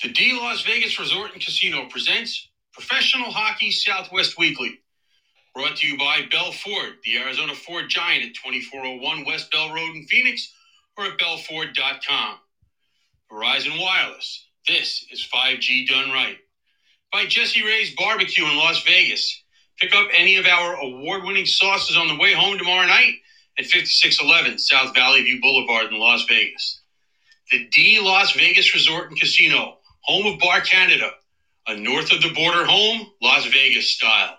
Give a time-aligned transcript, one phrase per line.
[0.00, 4.78] The D Las Vegas Resort and Casino presents Professional Hockey Southwest Weekly.
[5.56, 9.96] Brought to you by Bell Ford, the Arizona Ford Giant at 2401 West Bell Road
[9.96, 10.54] in Phoenix
[10.96, 12.36] or at bellford.com.
[13.32, 14.46] Verizon Wireless.
[14.68, 16.36] This is 5G done right.
[17.10, 19.42] By Jesse Ray's Barbecue in Las Vegas.
[19.80, 23.14] Pick up any of our award winning sauces on the way home tomorrow night
[23.58, 26.82] at 5611 South Valley View Boulevard in Las Vegas.
[27.50, 31.10] The D Las Vegas Resort and Casino home of Bar Canada,
[31.66, 34.38] a north of the border home, Las Vegas style.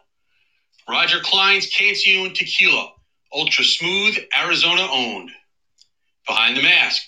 [0.89, 2.91] Roger Clyne's Cancion Tequila,
[3.33, 5.31] ultra smooth, Arizona owned.
[6.27, 7.03] Behind the mask,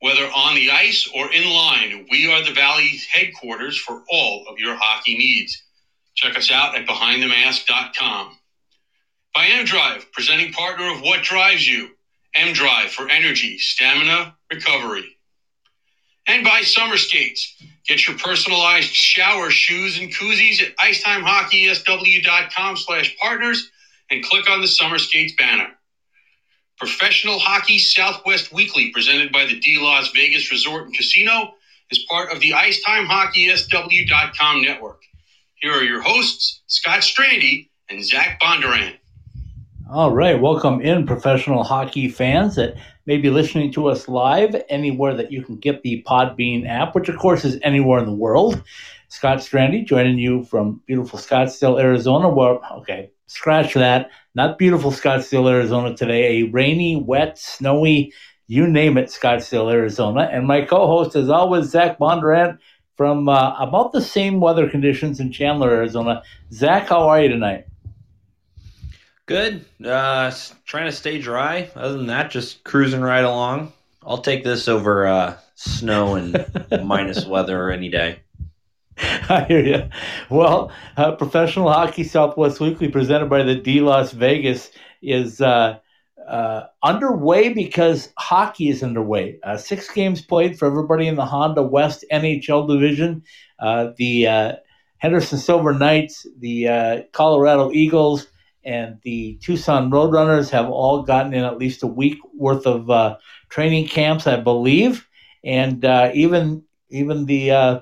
[0.00, 4.58] whether on the ice or in line, we are the Valley's headquarters for all of
[4.58, 5.62] your hockey needs.
[6.14, 8.36] Check us out at behindthemask.com.
[9.34, 11.90] By M Drive, presenting partner of What Drives You,
[12.34, 15.16] M Drive for energy, stamina, recovery.
[16.26, 23.70] And by Summer Skates, Get your personalized shower shoes and koozies at icetimehockeySW.com slash partners
[24.10, 25.68] and click on the Summer Skates banner.
[26.78, 31.52] Professional Hockey Southwest Weekly, presented by the D Las Vegas Resort and Casino,
[31.90, 35.00] is part of the IcetimeHockeySW.com network.
[35.56, 38.96] Here are your hosts, Scott Strandy and Zach Bondurant.
[39.94, 45.12] All right, welcome in professional hockey fans that may be listening to us live anywhere
[45.12, 48.62] that you can get the Podbean app, which of course is anywhere in the world.
[49.08, 52.30] Scott Strandy joining you from beautiful Scottsdale, Arizona.
[52.30, 54.08] Where okay, scratch that.
[54.34, 56.40] Not beautiful Scottsdale, Arizona today.
[56.40, 58.14] A rainy, wet, snowy,
[58.46, 60.26] you name it, Scottsdale, Arizona.
[60.32, 62.56] And my co-host, as always, Zach Bondurant
[62.96, 66.22] from uh, about the same weather conditions in Chandler, Arizona.
[66.50, 67.66] Zach, how are you tonight?
[69.32, 69.64] Good.
[69.82, 70.30] Uh,
[70.66, 71.70] trying to stay dry.
[71.74, 73.72] Other than that, just cruising right along.
[74.02, 76.44] I'll take this over uh, snow and
[76.84, 78.20] minus weather any day.
[78.98, 79.88] I hear you.
[80.28, 85.78] Well, uh, Professional Hockey Southwest Weekly, presented by the D Las Vegas, is uh,
[86.28, 89.38] uh, underway because hockey is underway.
[89.42, 93.22] Uh, six games played for everybody in the Honda West NHL division.
[93.58, 94.52] Uh, the uh,
[94.98, 98.26] Henderson Silver Knights, the Colorado Eagles,
[98.64, 103.16] and the Tucson Roadrunners have all gotten in at least a week worth of uh,
[103.48, 105.08] training camps, I believe,
[105.44, 107.80] and uh, even even the uh,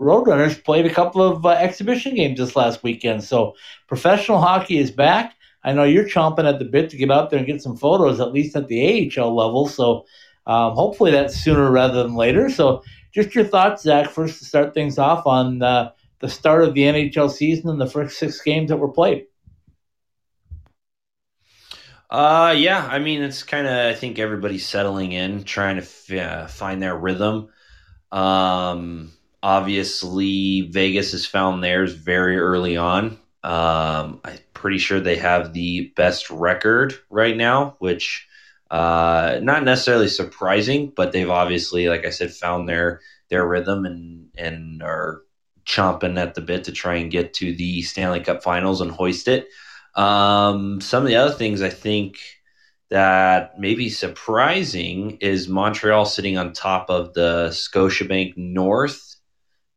[0.00, 3.24] Roadrunners played a couple of uh, exhibition games this last weekend.
[3.24, 3.54] So
[3.86, 5.34] professional hockey is back.
[5.64, 8.20] I know you're chomping at the bit to get out there and get some photos,
[8.20, 9.66] at least at the AHL level.
[9.68, 10.06] So
[10.46, 12.48] um, hopefully that's sooner rather than later.
[12.48, 15.90] So just your thoughts, Zach, first to start things off on uh,
[16.20, 19.26] the start of the NHL season and the first six games that were played.
[22.10, 22.86] Uh, yeah.
[22.86, 23.72] I mean, it's kind of.
[23.74, 27.50] I think everybody's settling in, trying to f- uh, find their rhythm.
[28.12, 33.18] Um, obviously, Vegas has found theirs very early on.
[33.44, 38.26] Um, I'm pretty sure they have the best record right now, which
[38.70, 44.28] uh, not necessarily surprising, but they've obviously, like I said, found their their rhythm and
[44.36, 45.22] and are
[45.66, 49.28] chomping at the bit to try and get to the Stanley Cup Finals and hoist
[49.28, 49.48] it.
[49.94, 52.18] Um, some of the other things I think
[52.90, 59.16] that may be surprising is Montreal sitting on top of the Scotiabank North.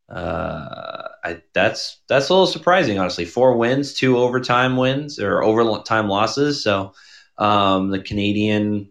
[0.08, 3.24] Uh, I, that's that's a little surprising, honestly.
[3.24, 6.62] Four wins, two overtime wins or overtime losses.
[6.62, 6.94] So
[7.38, 8.90] um, the Canadian,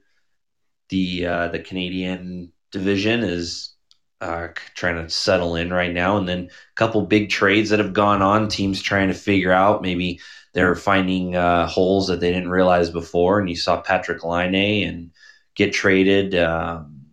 [0.90, 3.74] the uh, the Canadian division is
[4.22, 7.94] uh, trying to settle in right now, and then a couple big trades that have
[7.94, 8.48] gone on.
[8.48, 10.20] Teams trying to figure out maybe
[10.54, 13.40] they're finding uh, holes that they didn't realize before.
[13.40, 15.12] And you saw Patrik Laine and
[15.56, 17.06] get traded, um,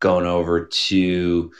[0.00, 1.50] going over to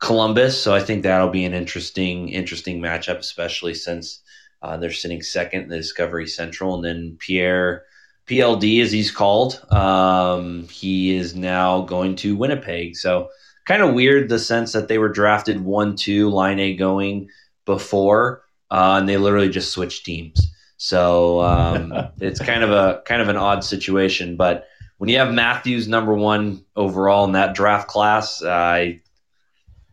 [0.00, 0.60] Columbus.
[0.60, 4.20] So I think that'll be an interesting, interesting matchup, especially since
[4.62, 7.84] uh, they're sitting second in the Discovery Central, and then Pierre.
[8.26, 12.96] PLD, as he's called, um, he is now going to Winnipeg.
[12.96, 13.28] So
[13.66, 17.28] kind of weird the sense that they were drafted one two Laine going
[17.66, 18.42] before,
[18.72, 20.52] uh, and they literally just switched teams.
[20.76, 24.36] So um, it's kind of a kind of an odd situation.
[24.36, 24.66] But
[24.98, 29.00] when you have Matthews number one overall in that draft class, uh, I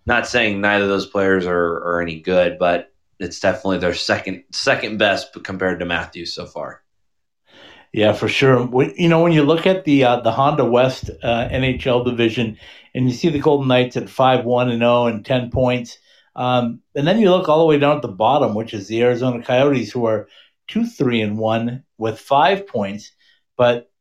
[0.06, 4.44] not saying neither of those players are, are any good, but it's definitely their second
[4.52, 6.82] second best compared to Matthews so far.
[7.94, 8.68] Yeah, for sure.
[8.98, 12.58] You know, when you look at the uh, the Honda West uh, NHL division,
[12.96, 16.00] and you see the Golden Knights at five one and zero oh and ten points,
[16.36, 19.04] um, and then you look all the way down at the bottom, which is the
[19.04, 20.28] Arizona Coyotes, who are
[20.68, 23.12] two three and one with five points,
[23.58, 23.92] but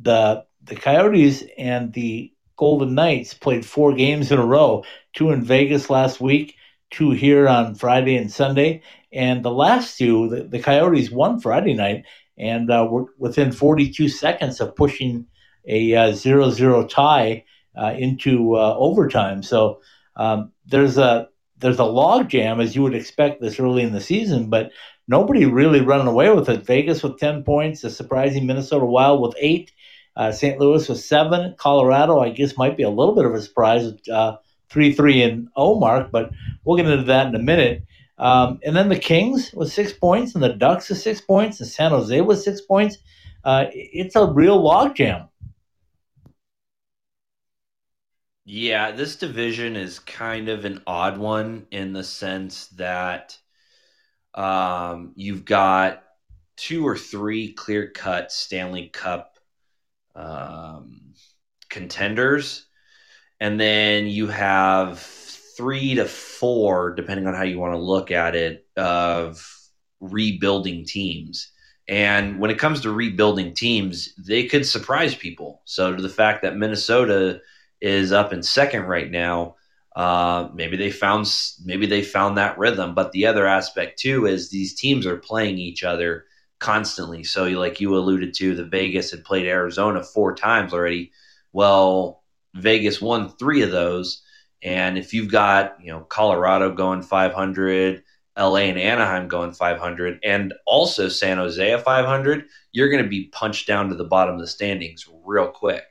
[0.00, 4.84] the the Coyotes and the Golden Knights played four games in a row.
[5.14, 6.56] Two in Vegas last week,
[6.90, 8.82] two here on Friday and Sunday.
[9.12, 12.04] And the last two, the, the Coyotes won Friday night
[12.38, 15.26] and uh, were within 42 seconds of pushing
[15.66, 17.44] a uh, 0 0 tie
[17.76, 19.42] uh, into uh, overtime.
[19.42, 19.80] So
[20.16, 21.28] um, there's a
[21.58, 24.72] there's a log jam as you would expect this early in the season, but
[25.08, 26.66] nobody really running away with it.
[26.66, 29.72] Vegas with 10 points, the surprising Minnesota Wild with eight,
[30.16, 30.58] uh, St.
[30.58, 34.36] Louis with seven, Colorado, I guess, might be a little bit of a surprise, uh,
[34.70, 36.30] 3 3 and 0 mark, but
[36.64, 37.84] we'll get into that in a minute.
[38.18, 41.68] Um, and then the Kings with six points, and the Ducks with six points, and
[41.68, 42.98] San Jose with six points.
[43.44, 45.28] Uh, it's a real logjam.
[48.44, 53.38] Yeah, this division is kind of an odd one in the sense that
[54.34, 56.02] um, you've got
[56.56, 59.38] two or three clear cut Stanley Cup
[60.14, 61.14] um,
[61.68, 62.66] contenders,
[63.40, 68.34] and then you have three to four, depending on how you want to look at
[68.34, 69.46] it, of
[70.00, 71.52] rebuilding teams.
[71.88, 75.62] And when it comes to rebuilding teams, they could surprise people.
[75.64, 77.40] So, to the fact that Minnesota
[77.82, 79.56] is up in second right now.
[79.94, 81.30] Uh, maybe they found
[81.64, 85.58] maybe they found that rhythm, but the other aspect too is these teams are playing
[85.58, 86.24] each other
[86.58, 87.24] constantly.
[87.24, 91.12] So, like you alluded to, the Vegas had played Arizona four times already.
[91.52, 92.22] Well,
[92.54, 94.22] Vegas won three of those,
[94.62, 98.02] and if you've got you know Colorado going 500,
[98.38, 103.28] LA and Anaheim going 500, and also San Jose at 500, you're going to be
[103.32, 105.84] punched down to the bottom of the standings real quick.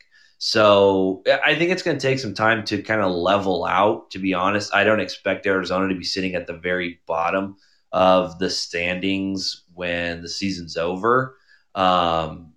[0.44, 4.10] So I think it's going to take some time to kind of level out.
[4.10, 7.58] To be honest, I don't expect Arizona to be sitting at the very bottom
[7.92, 11.38] of the standings when the season's over.
[11.76, 12.54] Um,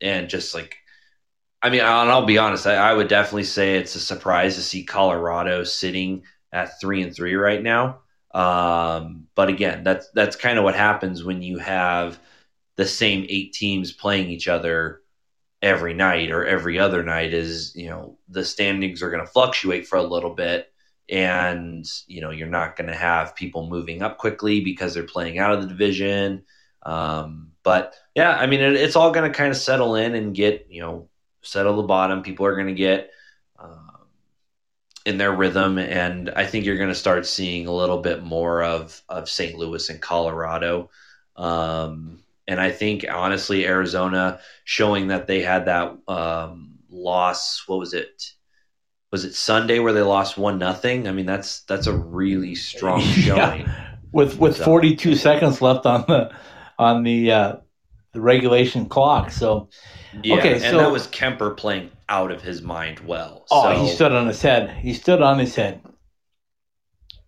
[0.00, 0.78] and just like,
[1.62, 4.62] I mean, and I'll be honest, I, I would definitely say it's a surprise to
[4.62, 8.00] see Colorado sitting at three and three right now.
[8.34, 12.18] Um, but again, that's that's kind of what happens when you have
[12.74, 15.01] the same eight teams playing each other
[15.62, 19.86] every night or every other night is you know the standings are going to fluctuate
[19.86, 20.72] for a little bit
[21.08, 25.38] and you know you're not going to have people moving up quickly because they're playing
[25.38, 26.44] out of the division.
[26.84, 30.34] Um, but yeah i mean it, it's all going to kind of settle in and
[30.34, 31.08] get you know
[31.42, 32.22] settle the bottom.
[32.22, 33.10] People are going to get
[33.56, 34.06] um,
[35.06, 38.62] in their rhythm and i think you're going to start seeing a little bit more
[38.62, 40.90] of of st louis and colorado.
[41.36, 47.64] Um, and I think honestly, Arizona showing that they had that um, loss.
[47.66, 48.22] What was it?
[49.10, 51.06] Was it Sunday where they lost one nothing?
[51.06, 53.62] I mean, that's that's a really strong showing.
[53.62, 53.96] Yeah.
[54.12, 54.64] With with so.
[54.64, 56.34] 42 seconds left on the
[56.78, 57.56] on the uh,
[58.12, 59.30] the regulation clock.
[59.30, 59.68] So
[60.22, 63.46] yeah, okay, and so, that was Kuemper playing out of his mind well.
[63.50, 63.82] Oh, so.
[63.82, 64.70] he stood on his head.
[64.70, 65.80] He stood on his head.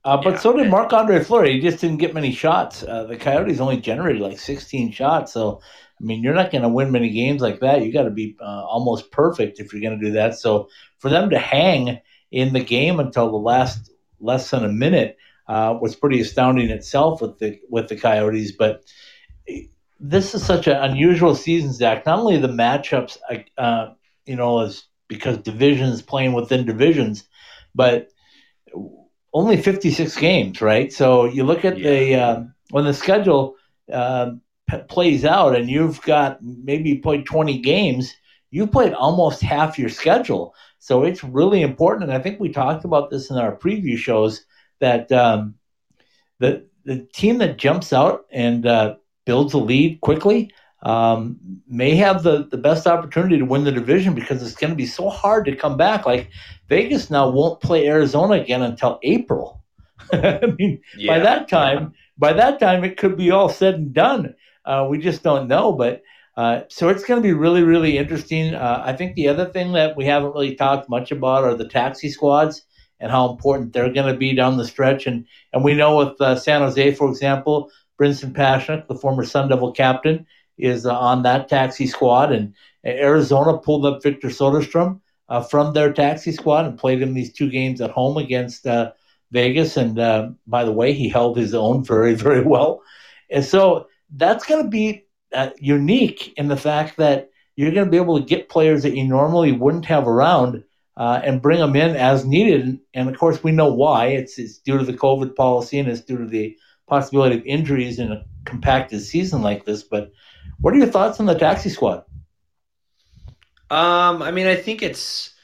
[0.05, 1.55] Uh, but yeah, so did Marc Andre Fleury.
[1.55, 2.83] He just didn't get many shots.
[2.83, 5.33] Uh, the Coyotes only generated like 16 shots.
[5.33, 5.63] So,
[5.99, 7.83] I mean, you're not going to win many games like that.
[7.83, 10.39] You got to be uh, almost perfect if you're going to do that.
[10.39, 10.69] So,
[10.99, 13.91] for them to hang in the game until the last
[14.21, 15.17] less than a minute
[15.49, 18.53] uh, was pretty astounding itself with the with the Coyotes.
[18.53, 18.85] But
[19.99, 22.05] this is such an unusual season, Zach.
[22.05, 23.19] Not only the matchups,
[23.57, 23.87] uh,
[24.27, 27.25] you know, is because divisions playing within divisions,
[27.75, 28.09] but
[29.35, 30.93] only 56 games, right?
[30.93, 31.91] So you look at yeah.
[31.91, 33.57] the uh, when the schedule
[33.93, 34.33] uh,
[34.71, 38.15] p- plays out, and you've got maybe played 20 games,
[38.51, 40.55] you've played almost half your schedule.
[40.79, 44.47] So it's really important, and I think we talked about this in our preview shows
[44.81, 45.57] that um,
[46.39, 50.53] the the team that jumps out and uh, builds a lead quickly
[50.85, 54.77] um, may have the, the best opportunity to win the division because it's going to
[54.77, 56.05] be so hard to come back.
[56.05, 56.31] Like
[56.69, 59.63] Vegas now won't play Arizona again until April.
[60.13, 63.93] I mean, yeah, by that time, by that time, it could be all said and
[63.95, 64.35] done.
[64.65, 66.03] Uh, we just don't know, but
[66.37, 68.55] uh, so it's going to be really, really interesting.
[68.55, 71.69] Uh, I think the other thing that we haven't really talked much about are the
[71.69, 72.63] taxi squads
[73.01, 75.07] and how important they're going to be down the stretch.
[75.07, 79.49] And and we know with uh, San Jose, for example, Brinson Pasichnuk, the former Sun
[79.49, 80.27] Devil captain,
[80.59, 85.93] is uh, on that taxi squad, and Arizona pulled up Victor Soderstrom uh, from their
[85.93, 88.93] taxi squad and played him these two games at home against uh,
[89.33, 89.77] Vegas.
[89.77, 89.97] And
[90.47, 92.83] by the way, he held his own very, very well.
[93.31, 95.07] And so that's going to be
[95.59, 99.05] unique in the fact that you're going to be able to get players that you
[99.05, 100.65] normally wouldn't have around.
[100.97, 102.79] Uh, and bring them in as needed.
[102.95, 104.07] And of course, we know why.
[104.11, 106.57] It's, it's due to the COVID policy and it's due to the
[106.87, 109.83] possibility of injuries in a compacted season like this.
[109.83, 110.13] But
[110.61, 112.05] what are your thoughts on the taxi squad?
[113.71, 115.35] Um, I mean, I think it's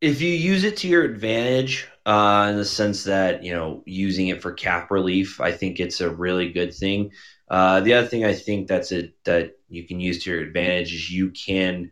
[0.00, 4.28] if you use it to your advantage, uh, in the sense that you know using
[4.28, 5.40] it for cap relief.
[5.40, 7.12] I think it's a really good thing.
[7.48, 10.94] Uh, the other thing I think that's it that you can use to your advantage
[10.94, 11.90] is you can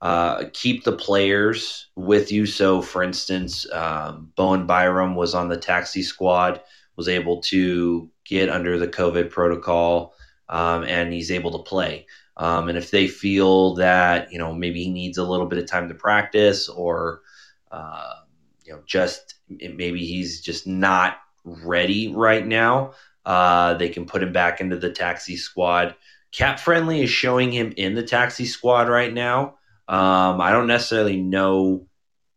[0.00, 2.46] uh, keep the players with you.
[2.46, 6.60] So, for instance, um, Bowen Byram was on the taxi squad,
[6.96, 10.14] was able to get under the COVID protocol,
[10.50, 12.06] um, and he's able to play.
[12.36, 15.66] Um, and if they feel that you know maybe he needs a little bit of
[15.66, 17.22] time to practice, or
[17.70, 18.14] uh,
[18.64, 22.92] you know just maybe he's just not ready right now,
[23.24, 25.94] uh, they can put him back into the taxi squad.
[26.32, 29.56] Cap Friendly is showing him in the taxi squad right now.
[29.88, 31.86] Um, I don't necessarily know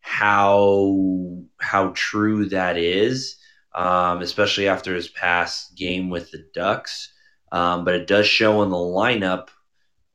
[0.01, 3.38] how how true that is,
[3.74, 7.12] um, especially after his past game with the Ducks.
[7.53, 9.50] Um, but it does show in the lineup,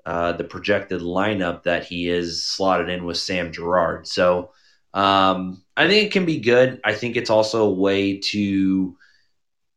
[0.05, 4.09] uh, the projected lineup, that he is slotted in with Sam Girard.
[4.09, 4.51] So
[4.93, 6.81] um, I think it can be good.
[6.85, 8.97] I think it's also a way to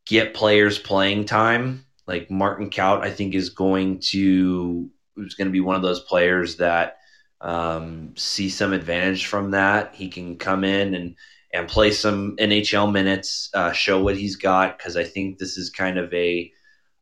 [0.07, 1.85] get players playing time.
[2.07, 5.99] Like Martin Kaut, I think is going to is going to be one of those
[5.99, 6.97] players that
[7.41, 9.93] um, see some advantage from that.
[9.93, 11.15] He can come in and
[11.53, 15.69] and play some NHL minutes, uh, show what he's got because I think this is
[15.69, 16.51] kind of a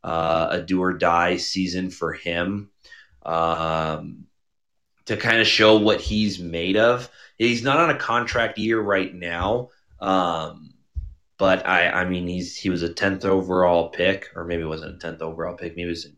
[0.03, 2.69] uh, a do or die season for him
[3.25, 4.25] um,
[5.05, 7.09] to kind of show what he's made of.
[7.37, 10.73] He's not on a contract year right now, um,
[11.37, 14.95] but I I mean he's he was a tenth overall pick, or maybe it wasn't
[14.95, 16.15] a tenth overall pick, maybe it was in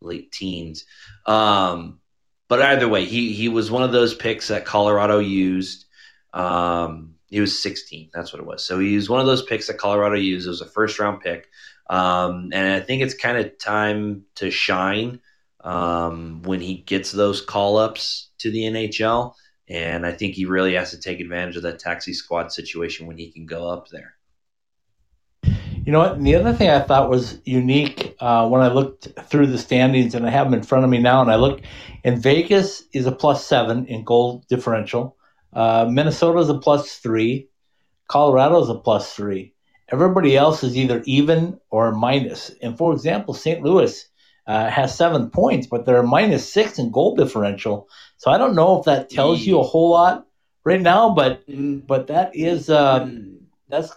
[0.00, 0.84] late teens.
[1.26, 2.00] Um,
[2.48, 5.86] but either way, he he was one of those picks that Colorado used.
[6.32, 8.10] Um, he was 16.
[8.12, 8.64] That's what it was.
[8.64, 10.46] So he was one of those picks that Colorado used.
[10.46, 11.48] It was a first round pick,
[11.90, 15.20] um, and I think it's kind of time to shine
[15.64, 19.34] um, when he gets those call ups to the NHL.
[19.68, 23.18] And I think he really has to take advantage of that taxi squad situation when
[23.18, 24.14] he can go up there.
[25.42, 26.12] You know what?
[26.12, 30.14] And the other thing I thought was unique uh, when I looked through the standings,
[30.14, 31.60] and I have them in front of me now, and I look,
[32.04, 35.16] and Vegas is a plus seven in goal differential.
[35.52, 37.48] Uh, Minnesota is a plus three.
[38.06, 39.54] Colorado is a plus three.
[39.92, 42.50] Everybody else is either even or minus.
[42.62, 43.62] And for example, St.
[43.62, 44.06] Louis
[44.46, 47.88] uh, has seven points, but they're minus six in goal differential.
[48.16, 50.26] So I don't know if that tells you a whole lot
[50.64, 51.86] right now, but mm.
[51.86, 53.08] but that is uh,
[53.68, 53.92] that's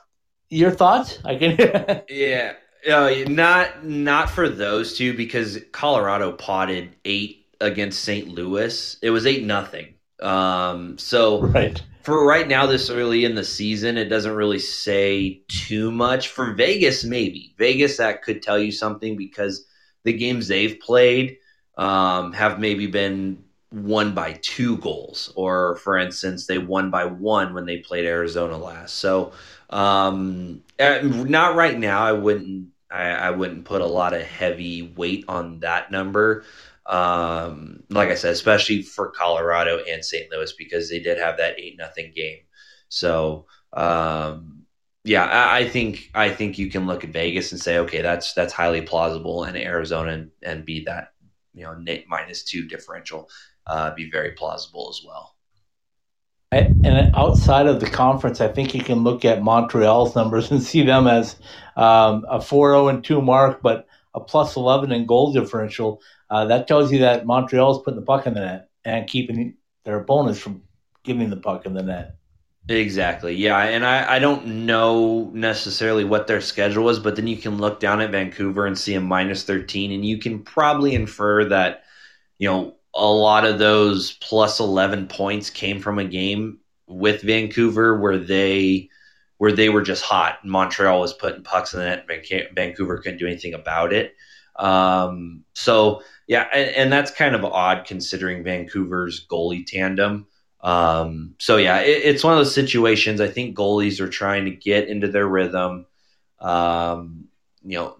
[0.49, 1.19] your thoughts?
[1.25, 2.01] I can.
[2.09, 2.53] yeah,
[2.89, 8.27] uh, not not for those two because Colorado potted eight against St.
[8.27, 8.97] Louis.
[9.01, 9.93] It was eight nothing.
[10.21, 15.41] Um, so right for right now, this early in the season, it doesn't really say
[15.47, 16.27] too much.
[16.27, 19.65] For Vegas, maybe Vegas that could tell you something because
[20.03, 21.37] the games they've played
[21.77, 27.53] um, have maybe been won by two goals, or for instance, they won by one
[27.53, 28.95] when they played Arizona last.
[28.95, 29.31] So
[29.69, 32.03] um, uh, not right now.
[32.03, 32.67] I wouldn't.
[32.91, 36.43] I, I, wouldn't put a lot of heavy weight on that number.
[36.85, 40.29] Um, like I said, especially for Colorado and St.
[40.31, 42.39] Louis because they did have that eight nothing game.
[42.89, 44.63] So um,
[45.03, 48.33] yeah, I, I, think I think you can look at Vegas and say, okay, that's
[48.33, 51.13] that's highly plausible, and Arizona and, and beat that
[51.53, 51.75] you know
[52.07, 53.29] minus two differential
[53.67, 55.35] uh, be very plausible as well.
[56.51, 60.85] And outside of the conference, I think you can look at Montreal's numbers and see
[60.85, 61.35] them as
[61.75, 66.01] um, a 4 0 and 2 mark, but a plus 11 in goal differential.
[66.29, 69.55] Uh, that tells you that Montreal is putting the puck in the net and keeping
[69.85, 70.63] their opponents from
[71.03, 72.15] giving the puck in the net.
[72.69, 73.35] Exactly.
[73.35, 73.59] Yeah.
[73.59, 77.79] And I, I don't know necessarily what their schedule was, but then you can look
[77.79, 81.83] down at Vancouver and see a minus 13, and you can probably infer that,
[82.37, 87.99] you know, a lot of those plus 11 points came from a game with Vancouver
[87.99, 88.89] where they
[89.43, 90.39] where they were just hot.
[90.45, 92.07] Montreal was putting pucks in the net.
[92.55, 94.15] Vancouver couldn't do anything about it.
[94.55, 100.27] Um, so yeah, and, and, that's kind of odd considering Vancouver's goalie tandem.
[100.61, 103.19] Um, so yeah, it, it's one of those situations.
[103.19, 105.87] I think goalies are trying to get into their rhythm.
[106.39, 107.25] Um,
[107.65, 107.97] you know,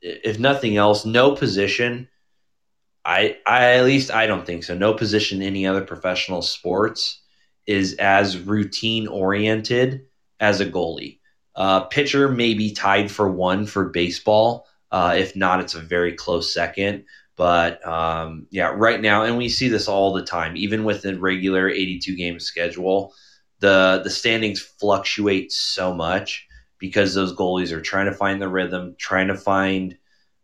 [0.00, 2.08] if nothing else, no position
[3.04, 4.74] I, I at least I don't think so.
[4.74, 7.20] No position in any other professional sports
[7.66, 10.07] is as routine oriented
[10.40, 11.18] as a goalie.
[11.54, 14.66] Uh, pitcher may be tied for one for baseball.
[14.90, 17.04] Uh, if not, it's a very close second.
[17.36, 21.18] But um, yeah, right now, and we see this all the time, even with the
[21.18, 23.14] regular 82 game schedule,
[23.60, 26.46] the the standings fluctuate so much
[26.78, 29.96] because those goalies are trying to find the rhythm, trying to find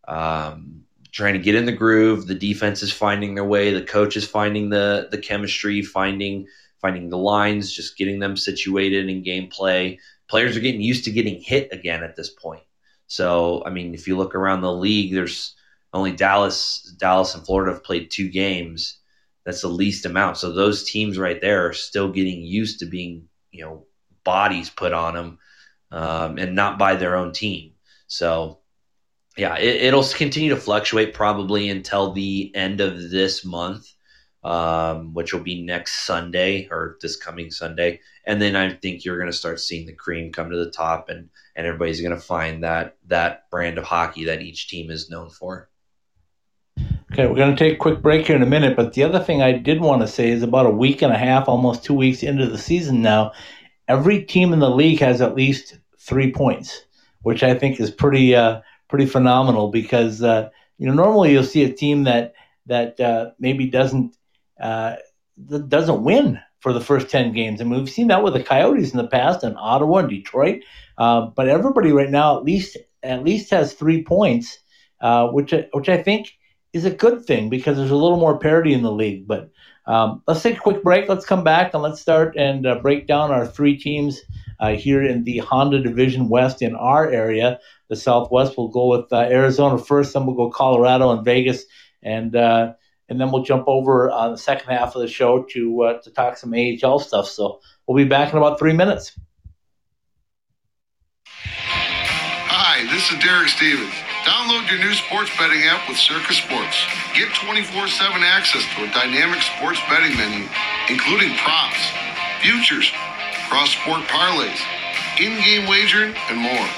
[0.06, 0.82] um,
[1.12, 2.26] trying to get in the groove.
[2.26, 3.72] The defense is finding their way.
[3.72, 6.46] The coach is finding the the chemistry, finding
[6.84, 9.98] finding the lines, just getting them situated in gameplay,
[10.28, 12.62] players are getting used to getting hit again at this point.
[13.06, 15.54] So, I mean, if you look around the league, there's
[15.94, 18.98] only Dallas, Dallas and Florida have played two games.
[19.46, 20.36] That's the least amount.
[20.36, 23.86] So those teams right there are still getting used to being, you know,
[24.22, 25.38] bodies put on them,
[25.90, 27.72] um, and not by their own team.
[28.08, 28.58] So,
[29.38, 33.90] yeah, it, will continue to fluctuate probably until the end of this month,
[34.44, 39.18] um, which will be next Sunday or this coming Sunday, and then I think you're
[39.18, 42.20] going to start seeing the cream come to the top, and and everybody's going to
[42.20, 45.70] find that that brand of hockey that each team is known for.
[47.12, 49.20] Okay, we're going to take a quick break here in a minute, but the other
[49.20, 51.94] thing I did want to say is about a week and a half, almost two
[51.94, 53.32] weeks into the season now,
[53.88, 56.84] every team in the league has at least three points,
[57.22, 61.64] which I think is pretty uh, pretty phenomenal because uh, you know normally you'll see
[61.64, 62.34] a team that
[62.66, 64.16] that uh, maybe doesn't
[64.60, 64.96] uh,
[65.68, 67.60] doesn't win for the first ten games.
[67.60, 70.62] I mean we've seen that with the Coyotes in the past and Ottawa and Detroit,
[70.98, 74.58] uh, but everybody right now at least at least has three points,
[75.00, 76.32] uh, which which I think
[76.72, 79.26] is a good thing because there's a little more parity in the league.
[79.26, 79.50] But
[79.86, 81.08] um, let's take a quick break.
[81.08, 84.20] Let's come back and let's start and uh, break down our three teams
[84.58, 87.60] uh, here in the Honda Division West in our area.
[87.88, 91.64] The Southwest will go with uh, Arizona first, then we'll go Colorado and Vegas,
[92.02, 92.72] and uh,
[93.08, 96.10] and then we'll jump over on the second half of the show to uh, to
[96.10, 97.28] talk some AHL stuff.
[97.28, 99.18] So we'll be back in about three minutes.
[101.26, 103.94] Hi, this is Derek Stevens.
[104.24, 106.80] Download your new sports betting app with Circa Sports.
[107.12, 110.48] Get 24 7 access to a dynamic sports betting menu,
[110.88, 111.92] including props,
[112.40, 112.90] futures,
[113.52, 114.58] cross sport parlays,
[115.20, 116.68] in game wagering, and more.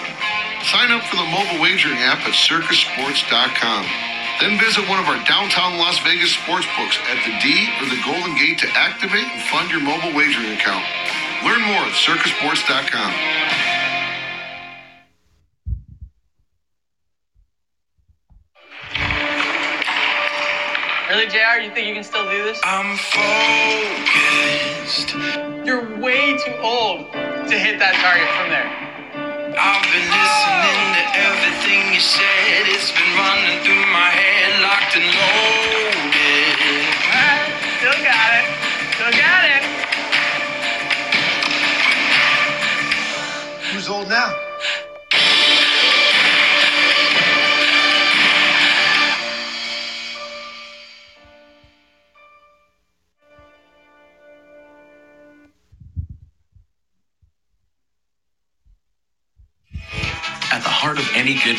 [0.66, 4.15] Sign up for the mobile wagering app at circasports.com.
[4.40, 7.96] Then visit one of our downtown Las Vegas sports books at the D or the
[8.04, 10.84] Golden Gate to activate and fund your mobile wagering account.
[11.42, 13.14] Learn more at circasports.com.
[21.08, 21.60] Really, JR?
[21.62, 22.60] You think you can still do this?
[22.62, 25.14] I'm focused.
[25.64, 28.68] You're way too old to hit that target from there.
[29.56, 32.68] I've been listening to everything you said.
[32.68, 32.85] It's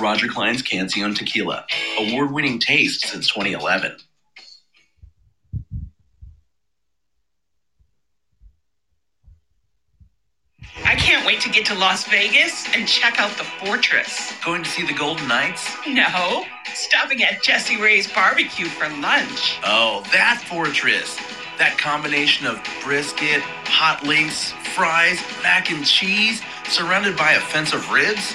[0.00, 1.64] Roger Clyne's Cancion Tequila,
[1.98, 3.96] award winning taste since 2011.
[10.84, 14.32] I can't wait to get to Las Vegas and check out the fortress.
[14.44, 15.70] Going to see the Golden Knights?
[15.86, 19.58] No, stopping at Jesse Ray's barbecue for lunch.
[19.64, 21.16] Oh, that fortress.
[21.58, 28.34] That combination of brisket, hot links, fries, mac and cheese surrounded by offensive ribs?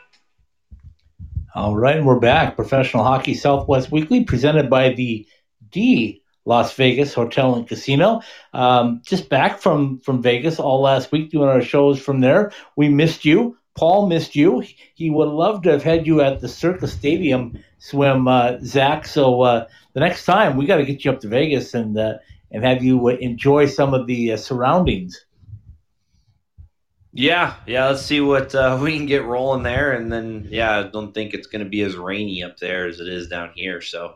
[1.53, 2.55] All right, and we're back.
[2.55, 5.27] Professional Hockey Southwest Weekly, presented by the
[5.69, 8.21] D Las Vegas Hotel and Casino.
[8.53, 12.53] Um, just back from from Vegas all last week doing our shows from there.
[12.77, 13.57] We missed you.
[13.75, 14.63] Paul missed you.
[14.95, 19.05] He would love to have had you at the Circa Stadium swim, uh, Zach.
[19.05, 22.13] So uh, the next time we got to get you up to Vegas and uh,
[22.49, 25.25] and have you enjoy some of the uh, surroundings.
[27.13, 27.87] Yeah, yeah.
[27.87, 31.33] Let's see what uh, we can get rolling there, and then yeah, I don't think
[31.33, 33.81] it's going to be as rainy up there as it is down here.
[33.81, 34.15] So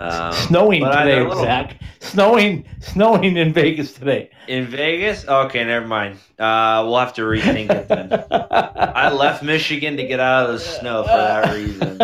[0.00, 1.42] um, snowing today, little...
[1.42, 1.80] Zach.
[2.00, 4.30] Snowing, snowing in Vegas today.
[4.48, 5.26] In Vegas?
[5.26, 6.16] Okay, never mind.
[6.38, 8.24] Uh, we'll have to rethink it then.
[8.30, 11.98] I left Michigan to get out of the snow for that reason.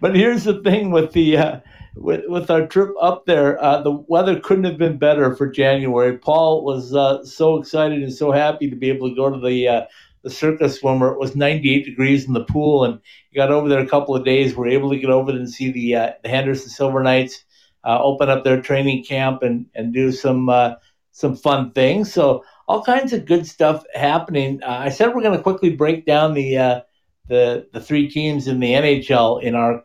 [0.00, 1.36] but here's the thing with the.
[1.36, 1.60] Uh,
[1.94, 6.16] with, with our trip up there, uh, the weather couldn't have been better for January.
[6.18, 9.68] Paul was uh, so excited and so happy to be able to go to the
[9.68, 9.82] uh,
[10.22, 11.12] the Circa swimmer.
[11.12, 13.00] It was 98 degrees in the pool, and
[13.34, 14.54] got over there a couple of days.
[14.54, 17.44] We are able to get over and see the uh, the Henderson Silver Knights
[17.84, 20.74] uh, open up their training camp and and do some uh,
[21.12, 22.12] some fun things.
[22.12, 24.62] So all kinds of good stuff happening.
[24.62, 26.82] I said we're going to quickly break down the
[27.30, 29.82] the the three teams in the NHL in our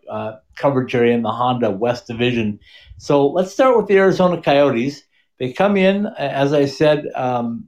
[0.56, 2.60] coverage area in the Honda West Division.
[2.98, 5.04] So let's start with the Arizona Coyotes.
[5.40, 7.68] They come in, as I said, um,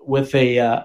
[0.00, 0.82] with a uh,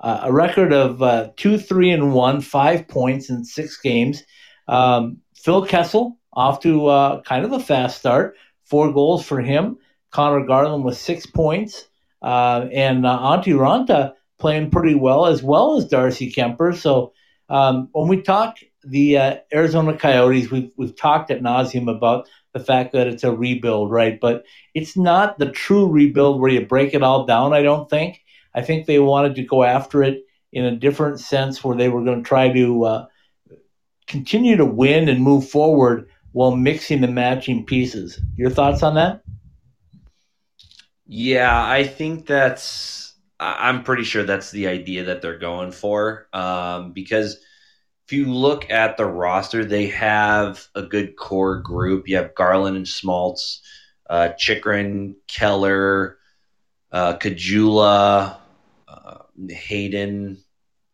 [0.00, 4.22] a record of uh, two, three, and one, five points in six games.
[4.68, 9.76] Um, Phil Kessel off to uh, kind of a fast start, four goals for him.
[10.10, 11.88] Conor Garland with six points,
[12.22, 16.74] uh, and uh, Antti Raanta playing pretty well as well as Darcy Kuemper.
[16.76, 17.12] So
[17.48, 22.60] um, when we talk the uh, Arizona Coyotes, we've we've talked at nauseum about the
[22.60, 24.18] fact that it's a rebuild, right?
[24.20, 27.52] But it's not the true rebuild where you break it all down.
[27.52, 28.22] I don't think.
[28.54, 32.04] I think they wanted to go after it in a different sense, where they were
[32.04, 33.06] going to try to uh,
[34.06, 38.20] continue to win and move forward while mixing the matching pieces.
[38.36, 39.22] Your thoughts on that?
[41.06, 43.07] Yeah, I think that's.
[43.40, 47.38] I'm pretty sure that's the idea that they're going for, um, because
[48.06, 52.08] if you look at the roster, they have a good core group.
[52.08, 53.60] You have Garland and Schmaltz,
[54.08, 56.18] uh, Chychrun, Keller,
[56.90, 58.38] uh, Caggiula,
[58.88, 59.18] uh,
[59.50, 60.38] Hayton,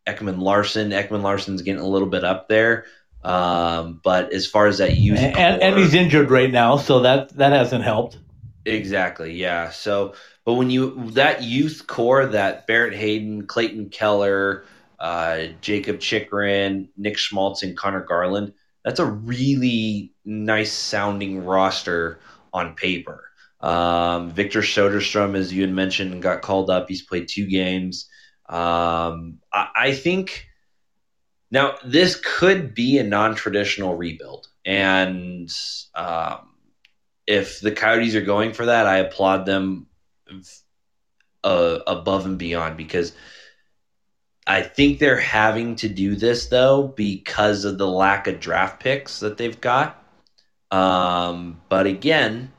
[0.06, 0.90] Ekman Larsson.
[0.90, 2.86] Ekman Larsson's getting a little bit up there.
[3.22, 7.00] Um, but as far as that youth, and, core, and he's injured right now, so
[7.00, 8.18] that that hasn't helped.
[8.66, 9.70] Exactly, yeah.
[9.70, 14.64] So, but when you that youth core, that Barrett Hayton, Clayton Keller,
[14.98, 18.54] uh, Jakob Chychrun, Nick Schmaltz, and Conor Garland.
[18.84, 22.20] That's a really nice sounding roster
[22.52, 23.24] on paper.
[23.60, 26.88] Um, Victor Soderstrom, as you had mentioned, got called up.
[26.88, 28.08] He's played two games.
[28.48, 30.46] Um, I, I think
[31.50, 34.46] now this could be a non traditional rebuild.
[34.66, 35.50] And
[35.94, 36.53] um,
[37.26, 39.86] if the Coyotes are going for that, I applaud them
[41.42, 43.12] uh, above and beyond because–
[44.46, 49.20] I think they're having to do this though because of the lack of draft picks
[49.20, 50.02] that they've got.
[50.70, 52.52] Um, but again,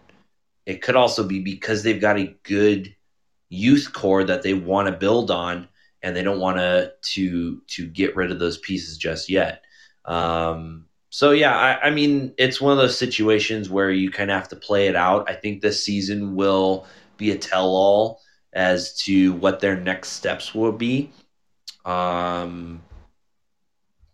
[0.66, 2.96] it could also be because they've got a good
[3.50, 5.68] youth core that they want to build on,
[6.02, 9.64] and they don't want to to to get rid of those pieces just yet.
[10.06, 14.36] Um, so yeah, I, I mean, it's one of those situations where you kind of
[14.38, 15.30] have to play it out.
[15.30, 18.20] I think this season will be a tell-all
[18.52, 21.10] as to what their next steps will be.
[21.86, 22.82] Um,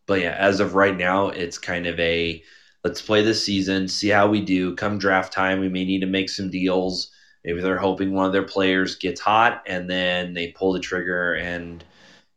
[0.06, 2.44] but yeah, as of right now, it's kind of a
[2.84, 4.76] let's play this season, see how we do.
[4.76, 7.10] Come draft time, we may need to make some deals.
[7.44, 11.34] Maybe they're hoping one of their players gets hot and then they pull the trigger
[11.34, 11.84] and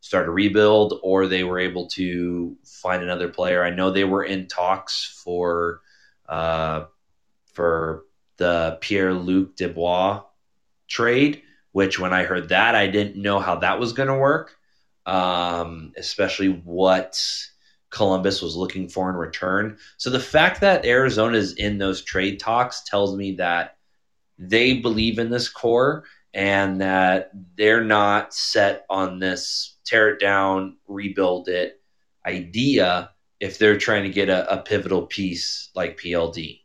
[0.01, 3.65] start a rebuild, or they were able to find another player.
[3.65, 5.81] I know they were in talks for
[6.29, 6.85] uh,
[7.53, 8.05] for
[8.37, 10.23] the Pierre Luc Dubois
[10.87, 11.43] trade,
[11.73, 14.57] which when I heard that, I didn't know how that was going to work
[15.07, 17.21] um, especially what
[17.91, 19.79] Columbus was looking for in return.
[19.97, 23.77] So the fact that Arizona is in those trade talks tells me that
[24.39, 30.77] they believe in this core and that they're not set on this tear it down,
[30.89, 31.81] rebuild it
[32.27, 33.11] idea
[33.41, 36.61] if they're trying to get a, a pivotal piece like PLD.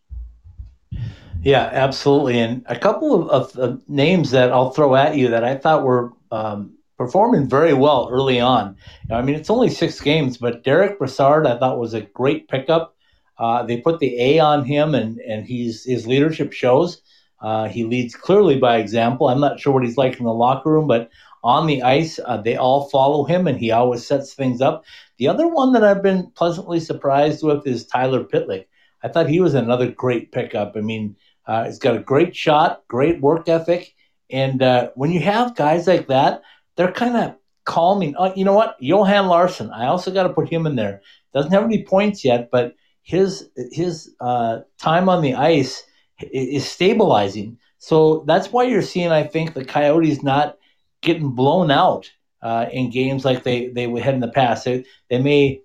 [1.42, 2.40] Yeah, absolutely.
[2.40, 6.12] And a couple of, of, names that I'll throw at you that I thought were
[6.32, 8.76] um, performing very well early on.
[9.10, 12.96] I mean, it's only six games, but Derek Brassard I thought was a great pickup.
[13.38, 17.02] Uh, they put the A on him, and and he's his leadership shows.
[17.42, 19.30] Uh, he leads clearly by example.
[19.30, 21.10] I'm not sure what he's like in the locker room, but
[21.44, 24.84] on the ice, uh, they all follow him, and he always sets things up.
[25.18, 28.66] The other one that I've been pleasantly surprised with is Tyler Pitlick.
[29.04, 30.74] I thought he was another great pickup.
[30.76, 31.16] I mean,
[31.48, 33.96] uh, he's got a great shot, great work ethic,
[34.30, 36.42] and uh, when you have guys like that,
[36.76, 38.16] they're kind of calming.
[38.18, 38.76] Oh, you know what?
[38.80, 39.72] Johan Larsson.
[39.72, 41.02] I also got to put him in there.
[41.34, 45.84] Doesn't have any points yet, but his his uh, time on the ice
[46.32, 47.58] is stabilizing.
[47.80, 50.58] So that's why you're seeing, I think, the Coyotes not
[51.02, 54.66] getting blown out uh, in games like they they had in the past.
[54.66, 55.62] They, they may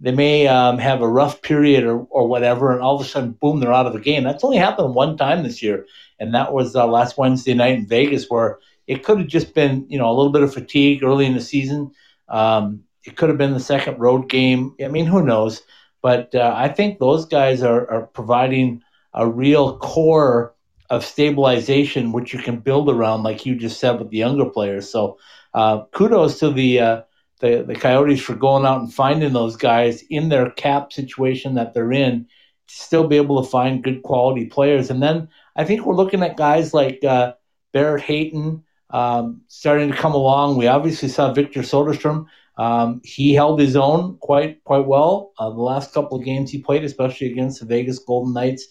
[0.00, 3.32] they may um, have a rough period or, or whatever, and all of a sudden,
[3.32, 4.24] boom, they're out of the game.
[4.24, 5.86] That's only happened one time this year,
[6.18, 9.86] and that was uh, last Wednesday night in Vegas, where it could have just been
[9.88, 11.92] you know a little bit of fatigue early in the season.
[12.28, 14.74] Um, it could have been the second road game.
[14.84, 15.62] I mean, who knows?
[16.02, 18.82] But uh, I think those guys are, are providing
[19.14, 20.54] a real core
[20.90, 24.90] of stabilization, which you can build around, like you just said with the younger players.
[24.90, 25.18] So
[25.54, 27.02] uh, kudos to the, uh,
[27.40, 31.74] the the Coyotes for going out and finding those guys in their cap situation that
[31.74, 32.26] they're in,
[32.68, 34.90] to still be able to find good quality players.
[34.90, 37.34] And then I think we're looking at guys like uh,
[37.72, 40.56] Barrett Hayton um, starting to come along.
[40.56, 42.26] We obviously saw Victor Soderstrom.
[42.56, 46.60] Um, he held his own quite quite well uh, the last couple of games he
[46.60, 48.66] played, especially against the Vegas Golden Knights.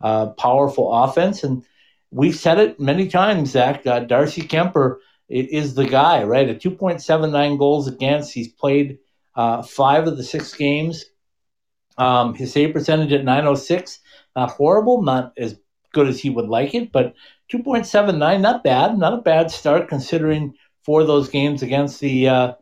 [0.00, 1.62] Uh, powerful offense, and
[2.10, 3.50] we've said it many times.
[3.50, 4.96] Zach uh, Darcy Kuemper
[5.28, 6.48] is the guy, right?
[6.48, 8.32] A 2.79 goals against.
[8.32, 8.98] He's played
[9.36, 11.04] uh, five of the six games.
[11.98, 14.00] Um, his save percentage at 906,
[14.34, 15.58] not horrible, not as
[15.92, 17.14] good as he would like it, but
[17.52, 22.52] 2.79, not bad, not a bad start considering for those games against the uh,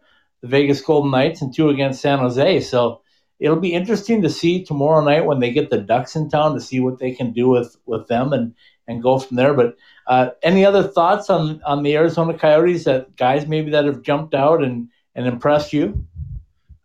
[0.40, 2.60] the Vegas Golden Knights and two against San Jose.
[2.60, 3.02] So
[3.40, 6.60] it'll be interesting to see tomorrow night when they get the Ducks in town to
[6.60, 8.54] see what they can do with with them and
[8.86, 9.54] and go from there.
[9.54, 14.02] But uh, any other thoughts on on the Arizona Coyotes that guys maybe that have
[14.02, 16.06] jumped out and and impressed you?